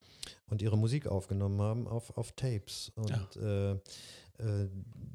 und 0.50 0.62
ihre 0.62 0.78
Musik 0.78 1.08
aufgenommen 1.08 1.62
haben 1.62 1.88
auf, 1.88 2.18
auf 2.18 2.34
Tapes. 2.34 2.92
Und 2.96 3.38
äh, 3.42 3.78
äh, 4.40 4.68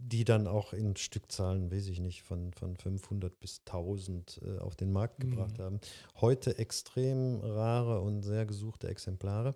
die 0.06 0.24
dann 0.24 0.46
auch 0.46 0.74
in 0.74 0.96
Stückzahlen, 0.96 1.72
weiß 1.72 1.88
ich 1.88 1.98
nicht, 1.98 2.22
von, 2.22 2.52
von 2.52 2.76
500 2.76 3.40
bis 3.40 3.60
1000 3.60 4.42
äh, 4.44 4.58
auf 4.58 4.76
den 4.76 4.92
Markt 4.92 5.18
gebracht 5.18 5.58
haben. 5.58 5.80
Heute 6.20 6.58
extrem 6.58 7.40
rare 7.40 8.02
und 8.02 8.22
sehr 8.22 8.44
gesuchte 8.44 8.86
Exemplare. 8.86 9.54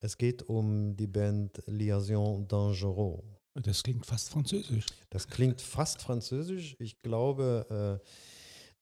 Es 0.00 0.18
geht 0.18 0.48
um 0.48 0.96
die 0.96 1.08
Band 1.08 1.60
Liaison 1.66 2.46
Dangereux. 2.46 3.24
Das 3.62 3.82
klingt 3.82 4.06
fast 4.06 4.30
französisch. 4.30 4.86
Das 5.10 5.28
klingt 5.28 5.60
fast 5.60 6.02
französisch. 6.02 6.76
Ich 6.78 7.02
glaube, 7.02 8.00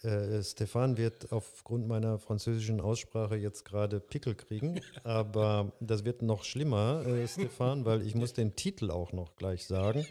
äh, 0.02 0.06
äh, 0.06 0.42
Stefan 0.42 0.96
wird 0.96 1.32
aufgrund 1.32 1.88
meiner 1.88 2.18
französischen 2.18 2.80
Aussprache 2.80 3.36
jetzt 3.36 3.64
gerade 3.64 4.00
Pickel 4.00 4.34
kriegen. 4.34 4.80
Aber 5.04 5.72
das 5.80 6.04
wird 6.04 6.22
noch 6.22 6.44
schlimmer, 6.44 7.04
äh, 7.06 7.26
Stefan, 7.26 7.84
weil 7.84 8.06
ich 8.06 8.14
muss 8.14 8.32
den 8.32 8.54
Titel 8.56 8.90
auch 8.90 9.12
noch 9.12 9.36
gleich 9.36 9.66
sagen. 9.66 10.06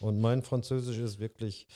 Und 0.00 0.20
mein 0.20 0.42
Französisch 0.42 0.98
ist 0.98 1.18
wirklich, 1.18 1.66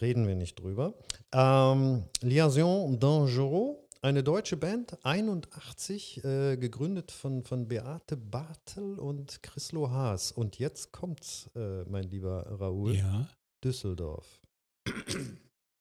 reden 0.00 0.26
wir 0.26 0.34
nicht 0.34 0.60
drüber. 0.60 0.94
Ähm, 1.32 2.04
Liaison 2.22 2.98
Dangereux, 2.98 3.76
eine 4.00 4.22
deutsche 4.22 4.56
Band, 4.56 4.96
81, 5.04 6.24
äh, 6.24 6.56
gegründet 6.56 7.10
von, 7.10 7.42
von 7.42 7.68
Beate 7.68 8.16
Bartel 8.16 8.98
und 8.98 9.42
Chrislo 9.42 9.90
Haas. 9.90 10.32
Und 10.32 10.58
jetzt 10.58 10.92
kommt's, 10.92 11.50
äh, 11.56 11.84
mein 11.84 12.04
lieber 12.04 12.46
Raoul. 12.60 12.96
Ja. 12.96 13.28
Düsseldorf. 13.64 14.40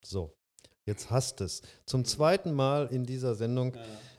So, 0.03 0.36
jetzt 0.86 1.12
hast 1.12 1.41
es. 1.41 1.62
Zum 1.86 2.06
zweiten 2.06 2.53
Mal 2.53 2.88
in 2.88 3.03
dieser 3.03 3.36
Sendung 3.36 3.73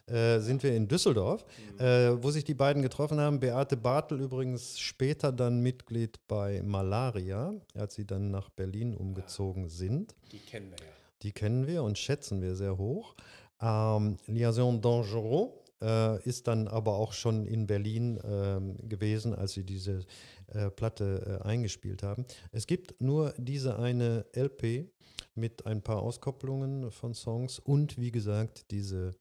äh, 0.06 0.38
sind 0.38 0.62
wir 0.62 0.74
in 0.74 0.87
Düsseldorf, 0.87 1.44
äh, 1.78 2.11
wo 2.22 2.30
sich 2.30 2.44
die 2.44 2.54
beiden 2.54 2.82
getroffen 2.82 3.18
haben. 3.20 3.40
Beate 3.40 3.76
Bartel 3.76 4.20
übrigens 4.20 4.78
später 4.78 5.32
dann 5.32 5.61
Mitglied 5.61 6.18
bei 6.28 6.62
Malaria, 6.62 7.54
als 7.74 7.94
sie 7.94 8.06
dann 8.06 8.30
nach 8.30 8.48
Berlin 8.50 8.94
umgezogen 8.94 9.68
sind. 9.68 10.14
Die 10.30 10.38
kennen 10.38 10.70
wir 10.70 10.78
ja. 10.78 10.92
Die 11.22 11.32
kennen 11.32 11.66
wir 11.66 11.82
und 11.82 11.98
schätzen 11.98 12.40
wir 12.42 12.54
sehr 12.54 12.78
hoch. 12.78 13.14
Ähm, 13.61 14.16
Liaison 14.27 14.81
Dangereux 14.81 15.53
äh, 15.81 16.23
ist 16.25 16.47
dann 16.47 16.68
aber 16.68 16.94
auch 16.94 17.12
schon 17.12 17.47
in 17.47 17.66
Berlin 17.66 18.18
ähm, 18.25 18.77
gewesen, 18.88 19.35
als 19.35 19.53
sie 19.53 19.64
diese 19.64 20.05
äh, 20.49 20.71
Platte 20.71 21.40
äh, 21.42 21.47
eingespielt 21.47 22.03
haben. 22.03 22.25
Es 22.53 22.66
gibt 22.66 23.01
nur 23.01 23.35
diese 23.38 23.79
eine 23.79 24.27
LP 24.35 24.90
mit 25.35 25.66
ein 25.66 25.83
paar 25.83 26.03
Auskopplungen 26.03 26.90
von 26.90 27.14
Songs 27.14 27.59
und 27.59 27.99
wie 27.99 28.11
gesagt 28.11 28.71
diese 28.71 29.14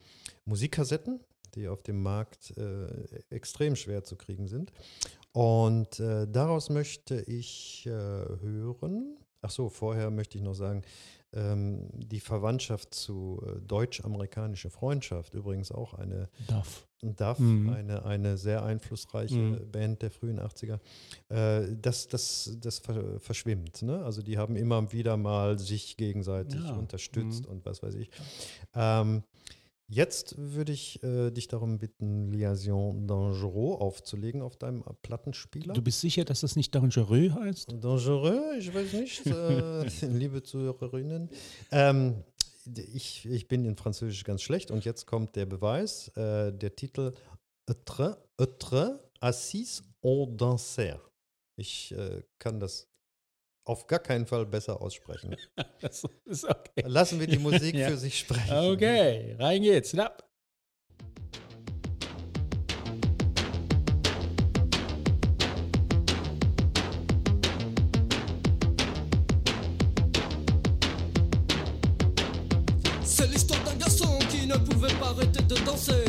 Musikkassetten, 0.45 1.19
die 1.55 1.67
auf 1.67 1.83
dem 1.83 2.01
Markt 2.01 2.57
äh, 2.57 2.87
extrem 3.29 3.75
schwer 3.75 4.03
zu 4.03 4.15
kriegen 4.15 4.47
sind. 4.47 4.71
Und 5.31 5.99
äh, 5.99 6.27
daraus 6.27 6.69
möchte 6.69 7.21
ich 7.21 7.85
äh, 7.85 7.89
hören. 7.91 9.17
Ach 9.41 9.51
so, 9.51 9.69
vorher 9.69 10.09
möchte 10.09 10.37
ich 10.37 10.43
noch 10.43 10.55
sagen, 10.55 10.81
ähm, 11.37 11.87
die 11.93 12.19
Verwandtschaft 12.19 12.93
zu 12.93 13.41
äh, 13.45 13.61
deutsch-amerikanische 13.61 14.69
Freundschaft, 14.69 15.33
übrigens 15.35 15.71
auch 15.71 15.93
eine 15.93 16.29
Duff. 16.47 16.87
Duff, 17.01 17.37
Mhm. 17.39 17.69
eine, 17.69 18.05
eine 18.05 18.37
sehr 18.37 18.63
einflussreiche 18.63 19.35
Mhm. 19.37 19.71
Band 19.71 20.01
der 20.01 20.09
frühen 20.09 20.39
80er, 20.39 20.79
äh, 21.29 21.67
das, 21.79 22.07
das, 22.07 22.57
das 22.59 22.79
ver 22.79 23.19
verschwimmt. 23.19 23.83
Ne? 23.83 24.03
Also 24.03 24.23
die 24.23 24.37
haben 24.39 24.55
immer 24.55 24.91
wieder 24.91 25.15
mal 25.15 25.59
sich 25.59 25.95
gegenseitig 25.97 26.63
Ja. 26.63 26.73
unterstützt 26.75 27.45
Mhm. 27.45 27.51
und 27.51 27.65
was 27.67 27.83
weiß 27.83 27.93
ich. 27.95 28.09
Ähm, 28.73 29.21
jetzt 29.87 30.35
würde 30.37 30.71
ich 30.71 31.01
äh, 31.03 31.31
dich 31.31 31.47
darum 31.47 31.77
bitten, 31.77 32.31
Liaison 32.31 33.07
Dangereux 33.07 33.79
aufzulegen 33.81 34.41
auf 34.41 34.57
deinem 34.57 34.83
Plattenspieler. 35.01 35.73
Du 35.73 35.81
bist 35.81 36.01
sicher, 36.01 36.25
dass 36.25 36.41
das 36.41 36.55
nicht 36.55 36.73
Dangereux 36.75 37.33
heißt? 37.33 37.71
Dangereux, 37.81 38.57
ich 38.59 38.73
weiß 38.73 38.93
nicht, 38.93 39.25
äh, 39.25 39.83
liebe 40.07 40.43
Zuhörerinnen. 40.43 41.29
Ähm, 41.71 42.23
ich, 42.93 43.25
ich 43.25 43.47
bin 43.47 43.65
in 43.65 43.75
Französisch 43.75 44.23
ganz 44.23 44.41
schlecht 44.41 44.71
und 44.71 44.83
jetzt 44.85 45.05
kommt 45.05 45.35
der 45.35 45.45
Beweis. 45.45 46.09
Äh, 46.09 46.51
der 46.51 46.75
Titel 46.75 47.13
Etre, 47.65 48.17
Etre, 48.37 48.99
Assis 49.19 49.83
au 50.01 50.25
Danser. 50.25 51.01
Ich 51.55 51.91
äh, 51.91 52.23
kann 52.39 52.59
das 52.59 52.87
auf 53.67 53.85
gar 53.87 53.99
keinen 53.99 54.25
Fall 54.25 54.45
besser 54.45 54.81
aussprechen. 54.81 55.35
Das 55.81 56.03
ist 56.25 56.43
okay. 56.45 56.83
Lassen 56.85 57.19
wir 57.19 57.27
die 57.27 57.37
Musik 57.37 57.75
Ja. 57.75 57.89
für 57.89 57.97
sich 57.97 58.17
sprechen. 58.17 58.51
Okay, 58.73 59.35
rein 59.39 59.61
geht's. 59.61 59.93
Na. 59.93 60.11
C'est 73.03 73.27
l'histoire 73.27 73.59
d'un 73.63 73.75
garçon 73.75 74.19
qui 74.29 74.45
ne 74.47 74.55
pouvait 74.57 74.93
pas 74.99 75.07
arrêter 75.09 75.41
de 75.43 75.55
danser. 75.65 76.03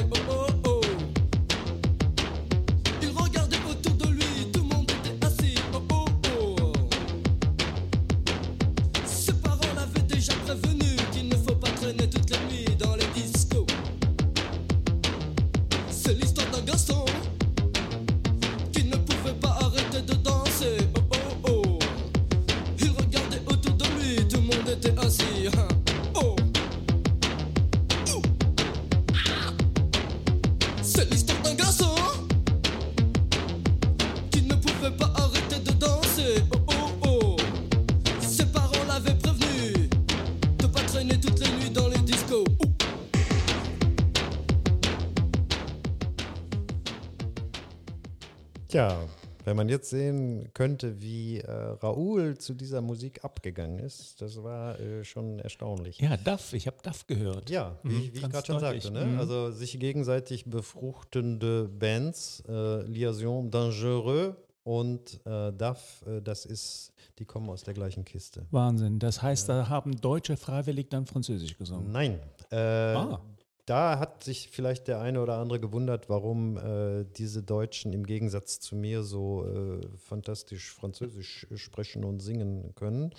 Man 49.59 49.68
jetzt 49.68 49.90
sehen 49.90 50.49
könnte, 50.55 51.03
wie 51.03 51.38
äh, 51.40 51.51
Raoul 51.51 52.38
zu 52.38 52.55
dieser 52.55 52.81
Musik 52.81 53.25
abgegangen 53.25 53.79
ist, 53.81 54.23
das 54.23 54.42
war 54.42 54.79
äh, 54.81 55.05
schon 55.05 55.38
erstaunlich. 55.40 55.99
Ja, 56.01 56.16
Duff. 56.16 56.53
Ich 56.55 56.66
habe 56.66 56.79
Duff 56.83 57.07
gehört. 57.07 57.51
Ja, 57.51 57.77
wie, 57.83 57.88
Mhm, 57.92 58.01
ich- 58.05 58.14
wie 58.14 58.18
ich 58.18 58.31
gerade 58.31 58.47
schon 58.47 58.61
sagte, 58.61 58.90
ne? 58.90 59.05
Mhm. 59.05 59.18
also 59.18 59.51
sich 59.51 59.79
gegenseitig 59.79 60.47
befruchtende 60.47 61.68
Bands, 61.68 62.42
äh, 62.49 62.83
Liaison 62.83 63.51
Dangereux 63.51 64.35
und 64.64 65.21
äh, 65.27 65.53
DAF, 65.53 66.05
äh, 66.07 66.21
das 66.23 66.44
ist, 66.47 66.92
die 67.18 67.25
kommen 67.25 67.49
aus 67.51 67.62
der 67.64 67.75
gleichen 67.75 68.05
Kiste. 68.05 68.47
Wahnsinn. 68.51 68.99
Das 68.99 69.23
heißt, 69.23 69.49
da 69.49 69.68
haben 69.68 70.01
Deutsche 70.01 70.37
freiwillig 70.37 70.88
dann 70.90 71.07
Französisch 71.07 71.57
gesungen. 71.59 71.90
Nein, 71.92 72.21
äh, 72.51 72.57
Ah. 72.57 73.21
Da 73.68 73.98
hat 73.98 74.24
sich 74.24 74.48
vielleicht 74.50 74.88
der 74.88 75.00
eine 75.00 75.20
oder 75.20 75.37
andere 75.37 75.61
gewundert, 75.61 76.09
warum 76.09 76.57
äh, 76.57 77.04
diese 77.16 77.42
Deutschen 77.42 77.92
im 77.92 78.07
Gegensatz 78.07 78.61
zu 78.61 78.76
mir 78.76 79.02
so 79.02 79.44
äh, 79.46 79.87
fantastisch 79.98 80.72
Französisch 80.72 81.46
sprechen 81.54 82.04
und 82.04 82.20
singen 82.20 82.74
können. 82.74 83.12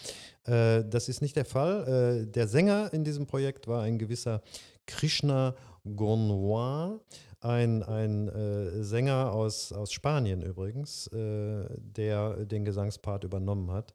Äh, 0.46 0.84
das 0.86 1.08
ist 1.08 1.22
nicht 1.22 1.36
der 1.36 1.46
Fall. 1.46 2.24
Äh, 2.24 2.28
der 2.28 2.48
Sänger 2.48 2.92
in 2.94 3.04
diesem 3.04 3.28
Projekt 3.28 3.68
war 3.68 3.84
ein 3.84 4.00
gewisser 4.00 4.42
Krishna 4.88 5.56
Gournois, 5.96 7.00
ein, 7.42 7.84
ein 7.84 8.28
äh, 8.30 8.84
Sänger 8.84 9.32
aus, 9.32 9.72
aus 9.72 9.92
Spanien 9.92 10.42
übrigens, 10.42 11.08
äh, 11.08 11.66
der 11.78 12.46
den 12.46 12.66
Gesangspart 12.66 13.24
übernommen 13.24 13.72
hat. 13.72 13.94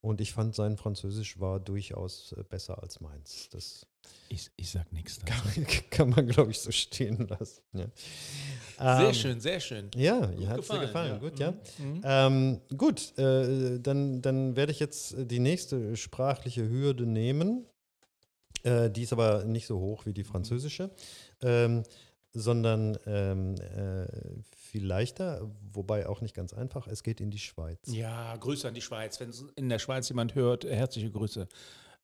Und 0.00 0.20
ich 0.20 0.32
fand, 0.32 0.54
sein 0.54 0.78
Französisch 0.78 1.38
war 1.38 1.60
durchaus 1.60 2.32
äh, 2.32 2.42
besser 2.42 2.82
als 2.82 3.00
meins. 3.00 3.48
Das 3.50 3.86
Ich, 4.28 4.50
ich 4.56 4.70
sag 4.70 4.90
nichts 4.92 5.18
dazu. 5.18 5.32
kann, 5.42 5.66
kann 5.90 6.10
man, 6.10 6.26
glaube 6.26 6.50
ich, 6.52 6.60
so 6.60 6.70
stehen 6.70 7.26
lassen. 7.28 7.62
Ja. 7.74 7.86
Sehr 8.78 9.08
Ähm, 9.08 9.14
schön, 9.14 9.40
sehr 9.40 9.60
schön. 9.60 9.90
Ja, 9.94 10.26
Gut 10.26 10.40
ihr 10.40 10.48
hat 10.48 10.58
es 10.60 10.68
dir 10.68 10.80
gefallen. 10.80 11.12
ja. 11.12 11.18
Gut, 11.18 11.38
ja. 11.38 11.52
Mhm. 11.78 12.00
Ähm, 12.04 12.60
gut, 12.76 13.18
äh, 13.18 13.78
dann, 13.78 14.22
dann 14.22 14.56
werde 14.56 14.72
ich 14.72 14.80
jetzt 14.80 15.14
die 15.18 15.38
nächste 15.38 15.96
sprachliche 15.96 16.68
Hürde 16.68 17.04
nehmen. 17.06 17.66
Äh, 18.62 18.90
die 18.90 19.02
ist 19.02 19.12
aber 19.12 19.44
nicht 19.44 19.66
so 19.66 19.78
hoch 19.78 20.06
wie 20.06 20.12
die 20.14 20.24
französische, 20.24 20.90
ähm, 21.42 21.82
sondern 22.32 22.96
ähm, 23.06 23.56
äh, 23.56 24.06
viel 24.56 24.86
leichter, 24.86 25.50
wobei 25.72 26.08
auch 26.08 26.22
nicht 26.22 26.34
ganz 26.34 26.54
einfach. 26.54 26.86
Es 26.86 27.02
geht 27.02 27.20
in 27.20 27.30
die 27.30 27.38
Schweiz. 27.38 27.78
Ja, 27.88 28.34
Grüße 28.36 28.66
an 28.66 28.72
die 28.74 28.80
Schweiz. 28.80 29.20
Wenn 29.20 29.32
in 29.56 29.68
der 29.68 29.78
Schweiz 29.78 30.08
jemand 30.08 30.34
hört, 30.34 30.64
herzliche 30.64 31.10
Grüße 31.10 31.46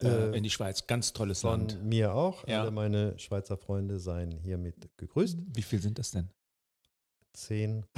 äh, 0.02 0.36
in 0.36 0.42
die 0.42 0.50
Schweiz. 0.50 0.86
Ganz 0.86 1.12
tolles 1.12 1.40
Von 1.40 1.68
Land. 1.68 1.84
mir 1.84 2.14
auch. 2.14 2.46
Ja. 2.46 2.62
Alle 2.62 2.70
meine 2.70 3.18
Schweizer 3.18 3.56
Freunde 3.56 3.98
seien 3.98 4.32
hiermit 4.32 4.88
gegrüßt. 4.96 5.38
Wie 5.54 5.62
viel 5.62 5.80
sind 5.80 5.98
das 5.98 6.10
denn? 6.10 6.30
Zehn. 7.32 7.84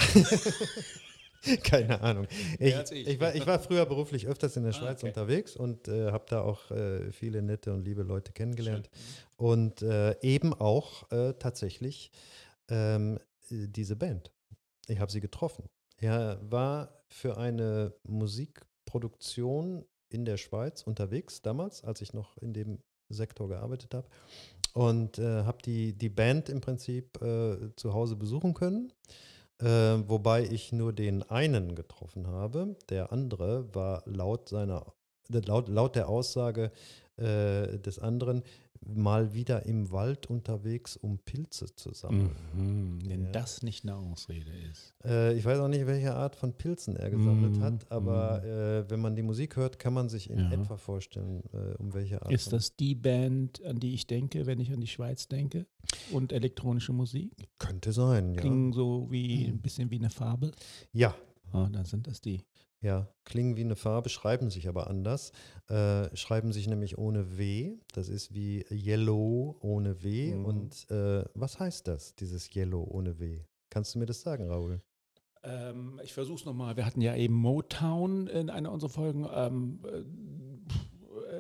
Keine 1.63 2.01
Ahnung. 2.03 2.27
Ich, 2.59 2.75
ich. 2.91 3.07
ich. 3.09 3.21
war, 3.21 3.35
ich 3.35 3.47
war 3.47 3.59
früher 3.59 3.87
beruflich 3.87 4.27
öfters 4.27 4.57
in 4.57 4.63
der 4.65 4.73
Ah, 4.75 4.77
Schweiz 4.77 4.99
okay. 4.99 5.09
unterwegs 5.09 5.57
und 5.57 5.89
äh, 5.89 6.13
habe 6.13 6.27
da 6.29 6.43
auch 6.43 6.71
äh, 6.71 7.11
viele 7.13 7.41
nette 7.43 7.73
und 7.73 7.83
liebe 7.85 8.03
Leute 8.03 8.33
kennengelernt. 8.33 8.91
Und 9.37 9.81
äh, 9.83 10.19
eben 10.21 10.53
auch 10.53 11.11
äh, 11.11 11.33
tatsächlich 11.35 12.11
ähm, 12.69 13.19
äh, 13.51 13.69
diese 13.69 13.97
Band. 13.97 14.31
Ich 14.87 15.01
habe 15.01 15.11
sie 15.11 15.21
getroffen. 15.21 15.65
Er 15.97 16.39
war 16.43 17.03
für 17.09 17.39
eine 17.39 17.95
Musikproduktion 18.05 19.85
in 20.11 20.25
der 20.25 20.37
Schweiz 20.37 20.83
unterwegs, 20.83 21.43
damals, 21.43 21.85
als 21.85 22.01
ich 22.03 22.13
noch 22.13 22.37
in 22.39 22.53
dem 22.53 22.79
Sektor 23.09 23.49
gearbeitet 23.49 23.95
habe. 23.95 24.09
Und 24.73 25.19
äh, 25.19 25.45
habe 25.45 25.59
die, 25.65 25.93
die 25.93 26.09
Band 26.09 26.49
im 26.49 26.61
Prinzip 26.61 27.21
äh, 27.23 27.75
zu 27.77 27.93
Hause 27.93 28.17
besuchen 28.17 28.55
können. 28.55 28.93
Äh, 29.61 29.67
wobei 30.09 30.45
ich 30.45 30.73
nur 30.73 30.93
den 30.93 31.23
einen 31.25 31.75
getroffen 31.75 32.27
habe. 32.29 32.77
Der 32.89 33.13
andere 33.13 33.75
war 33.75 34.03
laut 34.07 34.49
seiner, 34.49 34.87
laut, 35.29 35.69
laut 35.69 35.97
der 35.97 36.09
Aussage 36.09 36.71
äh, 37.17 37.79
des 37.79 37.99
anderen 37.99 38.43
mal 38.87 39.35
wieder 39.35 39.67
im 39.67 39.91
Wald 39.91 40.29
unterwegs, 40.31 40.97
um 40.97 41.19
Pilze 41.19 41.75
zu 41.77 41.93
sammeln. 41.93 42.35
Mhm, 42.55 42.99
wenn 43.09 43.25
Ja. 43.27 43.33
das 43.33 43.63
nicht 43.63 43.85
eine 43.85 43.97
Ausrede 43.97 44.51
ist. 44.71 44.95
Äh, 45.05 45.35
ich 45.37 45.45
weiß 45.45 45.59
auch 45.61 45.69
nicht, 45.69 45.87
welche 45.87 46.15
Art 46.15 46.35
von 46.35 46.53
Pilzen 46.55 46.97
er 46.97 47.11
gesammelt 47.11 47.57
Mhm, 47.59 47.61
hat, 47.63 47.93
aber 47.93 48.43
äh, 48.43 48.91
wenn 48.91 49.01
man 49.01 49.15
die 49.17 49.23
Musik 49.23 49.57
hört, 49.57 49.79
kann 49.79 49.93
man 49.95 50.09
sich 50.09 50.31
in 50.31 50.39
Ja. 50.39 50.53
etwa 50.53 50.77
vorstellen, 50.77 51.43
äh, 51.53 51.77
um 51.79 51.93
welche 51.93 52.23
Art 52.23 52.33
Ist 52.33 52.53
das 52.53 52.75
die 52.77 52.95
Band, 52.95 53.63
an 53.65 53.79
die 53.81 53.95
ich 53.95 54.07
denke, 54.07 54.47
wenn 54.47 54.61
ich 54.61 54.73
an 54.73 54.81
die 54.81 54.87
Schweiz 54.87 55.29
denke? 55.29 55.67
Und 56.13 56.33
elektronische 56.33 56.93
Musik? 56.93 57.31
könnte 57.59 57.93
sein, 57.93 58.35
ja. 58.35 58.41
Klingen 58.41 58.73
so 58.73 59.07
wie 59.11 59.45
ein 59.47 59.61
bisschen 59.61 59.91
wie 59.91 59.99
eine 59.99 60.11
Farbe. 60.11 60.53
Ja, 60.93 61.15
Ah, 61.53 61.69
dann 61.69 61.85
sind 61.85 62.07
das 62.07 62.21
die. 62.21 62.43
Ja, 62.83 63.09
klingen 63.25 63.57
wie 63.57 63.65
eine 63.65 63.77
Farbe, 63.77 64.09
schreiben 64.09 64.49
sich 64.49 64.67
aber 64.69 64.89
anders. 64.89 65.33
Äh, 65.69 66.15
schreiben 66.17 66.53
sich 66.53 66.67
nämlich 66.67 66.97
ohne 66.97 67.37
W. 67.37 67.77
Das 67.93 68.09
ist 68.09 68.35
wie 68.35 68.65
Yellow 68.71 69.57
ohne 69.61 70.03
W. 70.03 70.35
Mhm. 70.35 70.45
Und 70.47 70.91
äh, 70.91 71.25
was 71.35 71.61
heißt 71.61 71.87
das, 71.89 72.15
dieses 72.15 72.55
Yellow 72.57 72.83
ohne 72.83 73.19
W? 73.19 73.45
Kannst 73.69 73.95
du 73.95 73.99
mir 73.99 74.07
das 74.07 74.23
sagen, 74.23 74.47
Raoul? 74.49 74.81
Ähm, 75.43 76.01
ich 76.03 76.13
versuche 76.15 76.39
es 76.41 76.45
nochmal. 76.47 76.77
Wir 76.77 76.87
hatten 76.87 77.03
ja 77.03 77.15
eben 77.15 77.35
Motown 77.35 78.27
in 78.29 78.49
einer 78.51 78.73
unserer 78.73 78.91
Folgen. 78.91 79.29
Ähm, 79.33 79.81
äh, 79.85 79.99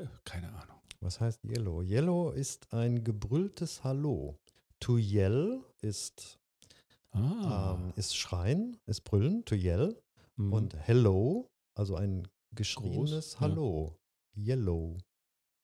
äh, 0.02 0.06
keine 0.24 0.48
Ahnung. 0.48 0.76
Was 1.00 1.20
heißt 1.20 1.42
Yellow? 1.44 1.82
Yellow 1.82 2.30
ist 2.32 2.72
ein 2.74 3.02
gebrülltes 3.02 3.82
Hallo. 3.82 4.38
To 4.80 4.98
yell 4.98 5.60
ist, 5.80 6.38
Ah. 7.12 7.76
ähm, 7.78 7.92
ist 7.96 8.14
schreien, 8.16 8.76
ist 8.86 9.02
brüllen, 9.04 9.44
to 9.46 9.54
yell. 9.54 9.96
Mhm. 10.40 10.52
Und 10.52 10.76
hello, 10.76 11.48
also 11.74 11.96
ein 11.96 12.26
geschrieenes 12.54 13.10
Groß, 13.10 13.32
ja. 13.34 13.40
Hallo. 13.40 13.96
Yellow. 14.36 14.98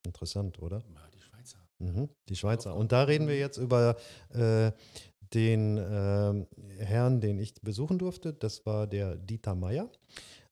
Interessant, 0.05 0.61
oder? 0.61 0.83
Die 1.15 1.21
Schweizer. 1.21 1.59
Mhm, 1.79 2.09
die 2.29 2.37
Schweizer. 2.37 2.77
Und 2.77 2.93
da 2.93 3.05
reden 3.05 3.27
wir 3.27 3.35
mhm. 3.35 3.41
jetzt 3.41 3.59
über 3.59 3.97
äh, 4.31 4.73
den 5.35 5.79
ähm, 5.79 6.47
Herrn, 6.79 7.21
den 7.21 7.39
ich 7.39 7.55
besuchen 7.61 7.99
durfte. 7.99 8.33
Das 8.33 8.65
war 8.67 8.87
der 8.87 9.17
Dieter 9.17 9.55
Meier, 9.55 9.91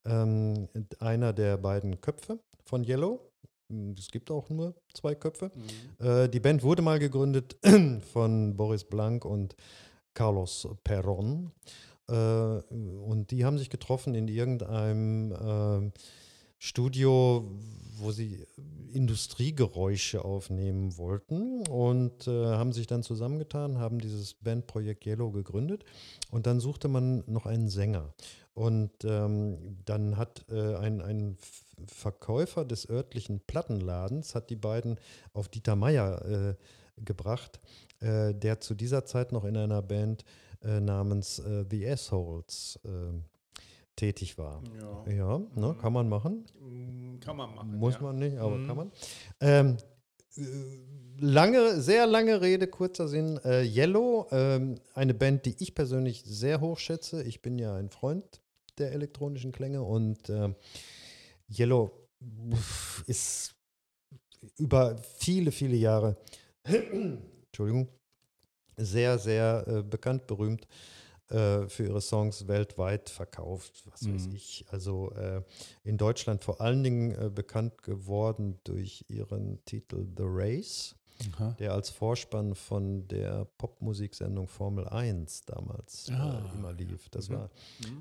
ähm, 0.05 0.69
einer 0.99 1.33
der 1.33 1.57
beiden 1.57 2.01
Köpfe 2.01 2.41
von 2.65 2.85
Yellow. 2.85 3.31
Mm, 3.69 3.93
Es 3.97 4.09
gibt 4.09 4.31
auch 4.31 4.49
nur 4.51 4.75
zwei 4.93 5.15
Köpfe. 5.15 5.51
Mhm. 5.55 6.07
Äh, 6.07 6.29
die 6.29 6.41
Band 6.41 6.63
wurde 6.63 6.83
mal 6.83 6.99
gegründet 6.99 7.57
von 8.13 8.57
Boris 8.57 8.85
Blank 8.85 9.25
und 9.25 9.55
Carlos 10.15 10.69
Perron. 10.83 11.53
Äh, 12.09 12.15
und 12.15 13.31
die 13.31 13.45
haben 13.45 13.59
sich 13.59 13.71
getroffen 13.71 14.15
in 14.15 14.29
irgendeinem 14.29 15.35
ähm, 15.41 15.93
Studio, 16.59 17.51
wo 17.99 18.11
sie 18.11 18.47
Industriegeräusche 18.93 20.25
aufnehmen 20.25 20.97
wollten 20.97 21.67
und 21.67 22.27
äh, 22.27 22.47
haben 22.47 22.73
sich 22.73 22.87
dann 22.87 23.03
zusammengetan, 23.03 23.79
haben 23.79 23.99
dieses 23.99 24.35
Bandprojekt 24.35 25.05
Yellow 25.05 25.31
gegründet 25.31 25.85
und 26.31 26.47
dann 26.47 26.61
suchte 26.61 26.89
man 26.89 27.25
noch 27.27 27.47
einen 27.47 27.69
Sänger. 27.69 28.15
Und 28.55 28.93
ähm, 29.05 29.79
dann 29.85 30.17
hat 30.17 30.45
äh, 30.49 30.77
ein, 30.77 31.01
ein 31.01 31.37
Verkäufer 31.87 32.65
des 32.65 32.89
örtlichen 32.89 33.41
Plattenladens 33.41 34.35
hat 34.35 34.49
die 34.49 34.57
beiden 34.57 34.99
auf 35.33 35.49
Dieter 35.49 35.75
Meier 35.75 36.25
äh, 36.25 36.55
gebracht, 37.05 37.61
äh, 38.01 38.33
der 38.33 38.61
zu 38.61 38.75
dieser 38.75 39.05
Zeit 39.05 39.33
noch 39.33 39.45
in 39.45 39.57
einer 39.57 39.83
Band 39.83 40.23
äh, 40.23 40.44
namens 40.81 41.39
äh, 41.39 41.65
The 41.71 41.89
Assholes 41.89 42.79
äh, 42.85 43.13
tätig 43.97 44.37
war. 44.39 44.63
Ja. 45.07 45.13
Ja, 45.13 45.39
ne, 45.55 45.77
kann 45.81 45.93
man 45.93 46.09
machen. 46.09 46.45
Mm, 46.61 47.21
Kann 47.21 47.37
man 47.37 47.55
machen. 47.55 47.77
Muss 47.77 47.95
ja. 47.95 48.01
man 48.03 48.19
nicht, 48.19 48.37
aber 48.39 48.57
Mhm. 48.57 48.67
kann 48.67 48.77
man. 48.77 48.93
Ähm, 49.41 49.77
äh, 50.37 50.43
lange, 51.19 51.81
sehr 51.81 52.07
lange 52.07 52.41
Rede, 52.41 52.67
kurzer 52.67 53.07
Sinn. 53.09 53.39
Äh, 53.45 53.63
Yellow, 53.63 54.27
ähm, 54.33 54.77
eine 54.95 55.15
Band, 55.15 55.47
die 55.47 55.55
ich 55.61 55.75
persönlich 55.75 56.23
sehr 56.27 56.61
hoch 56.61 56.79
schätze. 56.79 57.23
Ich 57.23 57.41
bin 57.41 57.59
ja 57.59 57.77
ein 57.77 57.89
Freund 57.91 58.41
der 58.79 58.93
elektronischen 58.93 59.53
Klänge 59.53 59.83
und 59.83 60.29
ähm, 60.29 60.57
Yellow 61.49 61.93
ist 63.07 63.55
über 64.59 64.97
viele, 65.19 65.53
viele 65.53 65.77
Jahre, 65.77 66.17
Entschuldigung, 66.65 67.89
sehr, 68.77 69.19
sehr 69.19 69.65
äh, 69.67 69.83
bekannt, 69.83 70.27
berühmt 70.27 70.67
äh, 71.31 71.67
für 71.69 71.85
ihre 71.85 72.01
Songs 72.01 72.47
weltweit 72.49 73.09
verkauft, 73.11 73.83
was 73.91 74.07
weiß 74.07 74.27
Mhm. 74.29 74.35
ich. 74.35 74.65
Also 74.71 75.11
äh, 75.13 75.43
in 75.85 75.97
Deutschland 75.97 76.45
vor 76.45 76.61
allen 76.61 76.83
Dingen 76.83 77.13
äh, 77.13 77.31
bekannt 77.31 77.83
geworden 77.83 78.59
durch 78.65 79.05
ihren 79.09 79.65
Titel 79.65 80.07
The 80.17 80.25
Race, 80.27 80.95
Aha. 81.35 81.57
der 81.59 81.73
als 81.73 81.89
Vorspann 81.91 82.55
von 82.55 83.09
der 83.09 83.47
Popmusiksendung 83.57 84.49
Formel 84.49 84.87
1 84.89 85.45
damals 85.47 86.11
Ah, 86.11 86.43
äh, 86.53 86.55
immer 86.59 86.73
lief. 86.73 87.09
Das, 87.11 87.29
Mhm. 87.29 87.35
war, 87.35 87.51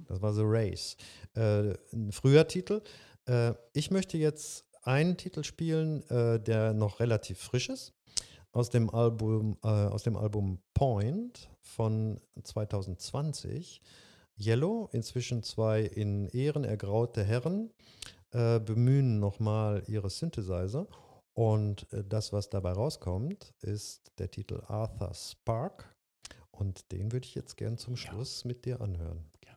das 0.07 0.21
war 0.21 0.33
The 0.33 0.41
Race. 0.43 0.97
Ein 1.35 2.11
früher 2.11 2.47
Titel. 2.47 2.81
Ich 3.71 3.89
möchte 3.91 4.17
jetzt 4.17 4.65
einen 4.81 5.15
Titel 5.15 5.43
spielen, 5.45 6.03
der 6.09 6.73
noch 6.73 6.99
relativ 6.99 7.39
frisch 7.39 7.69
ist. 7.69 7.93
Aus 8.53 8.69
dem 8.69 8.89
Album, 8.91 9.57
äh, 9.63 9.67
aus 9.67 10.03
dem 10.03 10.15
Album 10.15 10.59
Point 10.75 11.49
von 11.61 12.21
2020. 12.43 13.81
Yellow, 14.39 14.89
inzwischen 14.93 15.43
zwei 15.43 15.81
in 15.81 16.27
Ehren 16.27 16.63
ergraute 16.63 17.23
Herren, 17.23 17.71
äh, 18.31 18.59
bemühen 18.59 19.19
nochmal 19.19 19.83
ihre 19.87 20.09
Synthesizer. 20.09 20.87
Und 21.33 21.91
äh, 21.93 22.03
das, 22.07 22.31
was 22.31 22.49
dabei 22.49 22.73
rauskommt, 22.73 23.53
ist 23.61 24.11
der 24.19 24.29
Titel 24.29 24.61
Arthur 24.67 25.13
Spark. 25.15 25.95
Und 26.51 26.91
den 26.91 27.11
würde 27.11 27.25
ich 27.25 27.33
jetzt 27.35 27.57
gern 27.57 27.77
zum 27.79 27.95
Ja. 27.95 28.01
Schluss 28.01 28.45
mit 28.45 28.65
dir 28.65 28.81
anhören. 28.81 29.25
Gerne. 29.41 29.52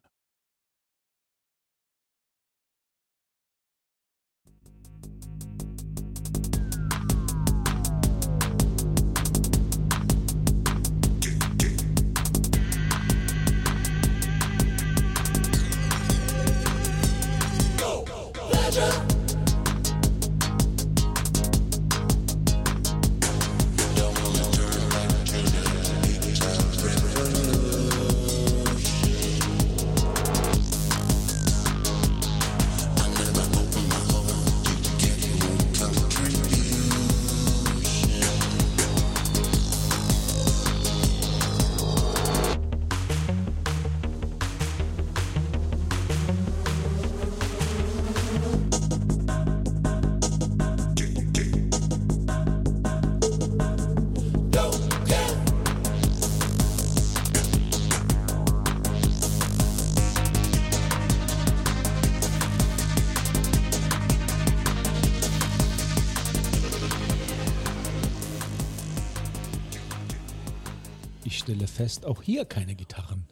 Fest, 71.77 72.07
auch 72.07 72.22
hier 72.22 72.45
keine 72.45 72.74
Gitarren. 72.74 73.27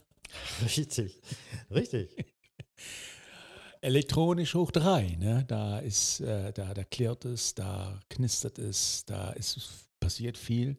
Richtig, 0.63 1.21
richtig. 1.71 2.11
Elektronisch 3.81 4.55
hoch 4.55 4.71
drei, 4.71 5.17
ne? 5.19 5.45
Da 5.47 5.79
ist, 5.79 6.21
äh, 6.21 6.53
da, 6.53 6.73
da 6.73 6.85
klirrt 6.85 7.25
es, 7.25 7.55
da 7.55 8.01
knistert 8.09 8.59
es, 8.59 9.05
da 9.05 9.31
ist 9.33 9.59
passiert 10.01 10.39
viel. 10.39 10.79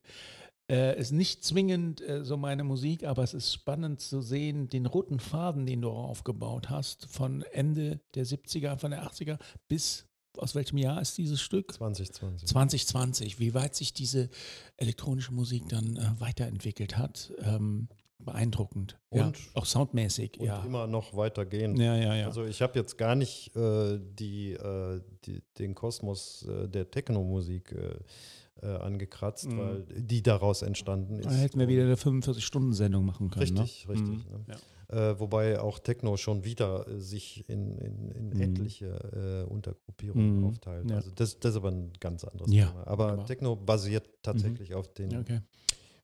Äh, 0.68 1.00
ist 1.00 1.12
nicht 1.12 1.44
zwingend 1.44 2.02
äh, 2.02 2.26
so 2.26 2.38
meine 2.38 2.64
Musik, 2.64 3.04
aber 3.04 3.22
es 3.22 3.36
ist 3.36 3.54
spannend 3.54 4.02
zu 4.02 4.22
sehen, 4.22 4.68
den 4.68 4.88
roten 4.88 5.20
Faden, 5.20 5.68
den 5.68 5.82
du 5.82 5.90
aufgebaut 5.92 6.72
hast, 6.72 7.06
von 7.06 7.44
Ende 7.52 8.00
der 8.16 8.26
70er, 8.26 8.78
von 8.78 8.90
der 8.90 9.04
80er 9.06 9.38
bis, 9.68 10.08
aus 10.40 10.56
welchem 10.56 10.78
Jahr 10.78 11.02
ist 11.02 11.18
dieses 11.18 11.42
Stück? 11.42 11.72
2020. 11.74 12.48
2020, 12.50 13.40
wie 13.40 13.54
weit 13.54 13.76
sich 13.76 13.94
diese 13.94 14.30
elektronische 14.78 15.34
Musik 15.34 15.70
dann 15.70 15.96
äh, 15.98 16.20
weiterentwickelt 16.20 16.98
hat. 16.98 17.34
Ähm, 17.44 17.88
beeindruckend. 18.18 18.98
Und- 19.10 19.20
ja, 19.20 19.32
auch 19.54 19.66
soundmäßig, 19.66 20.40
Und 20.40 20.48
ja. 20.48 20.64
immer 20.64 20.88
noch 20.88 21.16
weitergehen. 21.16 21.76
Ja, 21.80 21.96
ja, 21.96 22.16
ja. 22.16 22.26
Also 22.26 22.44
ich 22.46 22.62
habe 22.62 22.78
jetzt 22.80 22.98
gar 22.98 23.14
nicht 23.16 23.56
äh, 23.56 24.00
die, 24.00 24.54
äh, 24.54 25.02
die, 25.26 25.44
den 25.60 25.76
Kosmos 25.76 26.44
äh, 26.48 26.68
der 26.68 26.90
Techno-Musik 26.90 27.74
äh, 27.74 28.66
äh, 28.66 28.78
angekratzt, 28.78 29.48
Mhm. 29.50 29.58
weil 29.60 29.86
die 29.96 30.24
daraus 30.24 30.62
entstanden 30.64 31.20
ist. 31.20 31.26
da 31.26 31.32
hätten 31.34 31.60
wir 31.60 31.68
wieder 31.68 31.84
eine 31.84 31.96
45-Stunden-Sendung 31.96 33.06
machen 33.06 33.30
können. 33.30 33.58
Richtig, 33.58 33.86
ne? 33.88 33.94
richtig. 33.94 34.26
Mhm. 34.26 34.32
Ne? 34.32 34.46
Ja. 34.48 34.56
Äh, 34.90 35.20
wobei 35.20 35.60
auch 35.60 35.80
Techno 35.80 36.16
schon 36.18 36.44
wieder 36.44 36.88
äh, 36.88 37.00
sich 37.00 37.48
in, 37.50 37.78
in, 37.78 38.12
in 38.12 38.30
Mhm. 38.30 38.42
etliche 38.42 39.46
äh, 39.48 39.52
Untergruppierungen 39.52 40.38
Mhm. 40.40 40.46
aufteilt. 40.46 40.90
Ja. 40.90 40.98
Also 40.98 41.12
das, 41.12 41.40
das 41.40 41.52
ist 41.52 41.58
aber 41.58 41.72
ein 41.72 41.92
ganz 42.00 42.24
anderes 42.24 42.54
Ja, 42.54 42.68
Thema. 42.68 42.88
Aber 42.88 43.04
wunderbar. 43.06 43.26
Techno 43.26 43.56
basiert 43.56 44.10
tatsächlich 44.22 44.74
auf 44.76 44.88
den 44.94 45.18
Okay. 45.20 45.42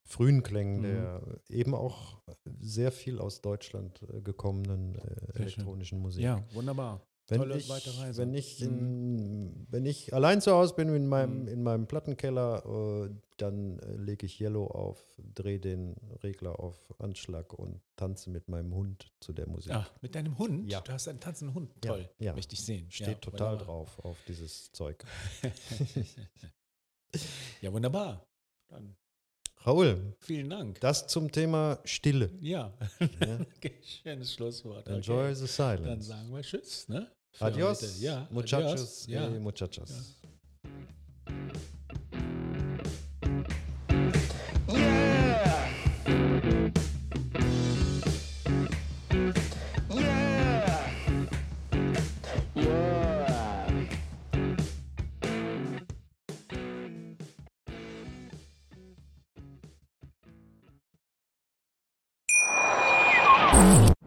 frühen 0.04 0.42
Klängen 0.44 0.78
Mhm. 0.80 0.84
der 0.84 1.22
eben 1.50 1.76
auch 1.76 2.22
sehr 2.60 2.92
viel 2.92 3.20
aus 3.20 3.42
Deutschland 3.42 4.02
äh, 4.12 4.22
gekommenen 4.22 4.96
äh, 4.96 5.40
elektronischen 5.40 6.00
Musik. 6.00 6.24
ja, 6.24 6.44
wunderbar. 6.54 7.02
Wenn 7.32 7.40
Tolle 7.40 7.58
ich, 7.58 7.70
weite 7.70 7.98
Reise. 7.98 8.22
wenn, 8.22 8.34
ich 8.34 8.60
Mhm. 8.60 8.68
in, 8.68 9.68
wenn 9.72 9.86
ich 9.86 10.14
allein 10.14 10.42
zu 10.42 10.52
Hause 10.52 10.74
bin 10.76 10.94
in 10.94 11.08
meinem, 11.08 11.44
Mhm. 11.44 11.48
in 11.48 11.64
meinem 11.64 11.88
Plattenkeller, 11.88 13.06
äh, 13.08 13.10
dann 13.38 13.80
äh, 13.80 13.96
lege 13.96 14.26
ich 14.26 14.40
Yellow 14.42 14.68
auf, 14.68 15.02
drehe 15.34 15.58
den 15.60 15.96
Regler 16.24 16.60
auf 16.60 16.94
Anschlag 17.00 17.54
und 17.54 17.80
tanze 17.96 18.30
mit 18.30 18.50
meinem 18.50 18.76
Hund 18.76 19.14
zu 19.22 19.32
der 19.32 19.48
Musik. 19.48 19.72
Ah, 19.74 19.88
mit 20.02 20.14
deinem 20.14 20.38
Hund? 20.38 20.70
Ja. 20.70 20.82
Du 20.82 20.92
hast 20.92 21.08
einen 21.08 21.22
tanzenden 21.22 21.56
Hund. 21.56 21.72
Ja, 21.86 21.92
Toll. 21.94 22.10
ja. 22.20 22.34
Möchte 22.34 22.54
ich 22.54 22.62
sehen. 22.64 22.92
Steht 22.92 23.08
ja, 23.08 23.14
total 23.16 23.52
wunderbar. 23.54 23.66
drauf 23.66 24.00
auf 24.06 24.18
dieses 24.28 24.70
Zeug. 24.74 25.04
ja, 27.62 27.72
wunderbar. 27.74 28.26
Dann 28.70 28.96
Raoul, 29.64 30.16
vielen 30.20 30.50
Dank. 30.50 30.80
das 30.82 31.08
zum 31.08 31.32
Thema 31.32 31.80
Stille. 31.86 32.32
ja, 32.42 32.74
Ja. 33.00 33.40
okay, 33.58 33.74
schönes 33.84 34.34
Schlusswort. 34.34 34.88
Enjoy 34.88 35.32
Okay. 35.32 35.36
the 35.36 35.42
Dann 35.58 35.78
silence. 35.78 36.08
sagen 36.08 36.32
wir 36.34 36.42
Tschüss. 36.42 36.90
Ne? 36.90 37.12
Für 37.34 37.46
Adios. 37.46 38.02
Ja, 38.02 38.28
muchachos, 38.30 38.72
adios. 38.72 39.08
Ja. 39.08 39.28
eh, 39.28 39.40
muchachas. 39.40 40.18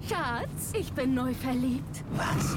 Schatz, 0.09 0.72
ich 0.79 0.93
bin 0.93 1.14
neu 1.14 1.33
verliebt. 1.35 2.05
Was? 2.16 2.57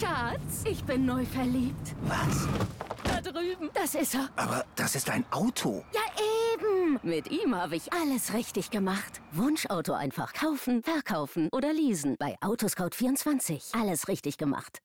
Schatz, 0.00 0.64
ich 0.64 0.82
bin 0.84 1.06
neu 1.06 1.24
verliebt. 1.24 1.94
Was? 2.02 2.48
Da 3.04 3.20
drüben. 3.20 3.70
Das 3.74 3.94
ist 3.94 4.14
er. 4.14 4.28
Aber 4.36 4.64
das 4.74 4.96
ist 4.96 5.08
ein 5.08 5.24
Auto. 5.30 5.84
Ja, 5.92 6.00
eben. 6.54 6.98
Mit 7.02 7.30
ihm 7.30 7.54
habe 7.54 7.76
ich 7.76 7.92
alles 7.92 8.32
richtig 8.34 8.70
gemacht. 8.70 9.20
Wunschauto 9.32 9.92
einfach 9.92 10.32
kaufen, 10.32 10.82
verkaufen 10.82 11.48
oder 11.52 11.72
leasen. 11.72 12.16
Bei 12.18 12.36
Autoscout24. 12.40 13.78
Alles 13.80 14.08
richtig 14.08 14.36
gemacht. 14.38 14.80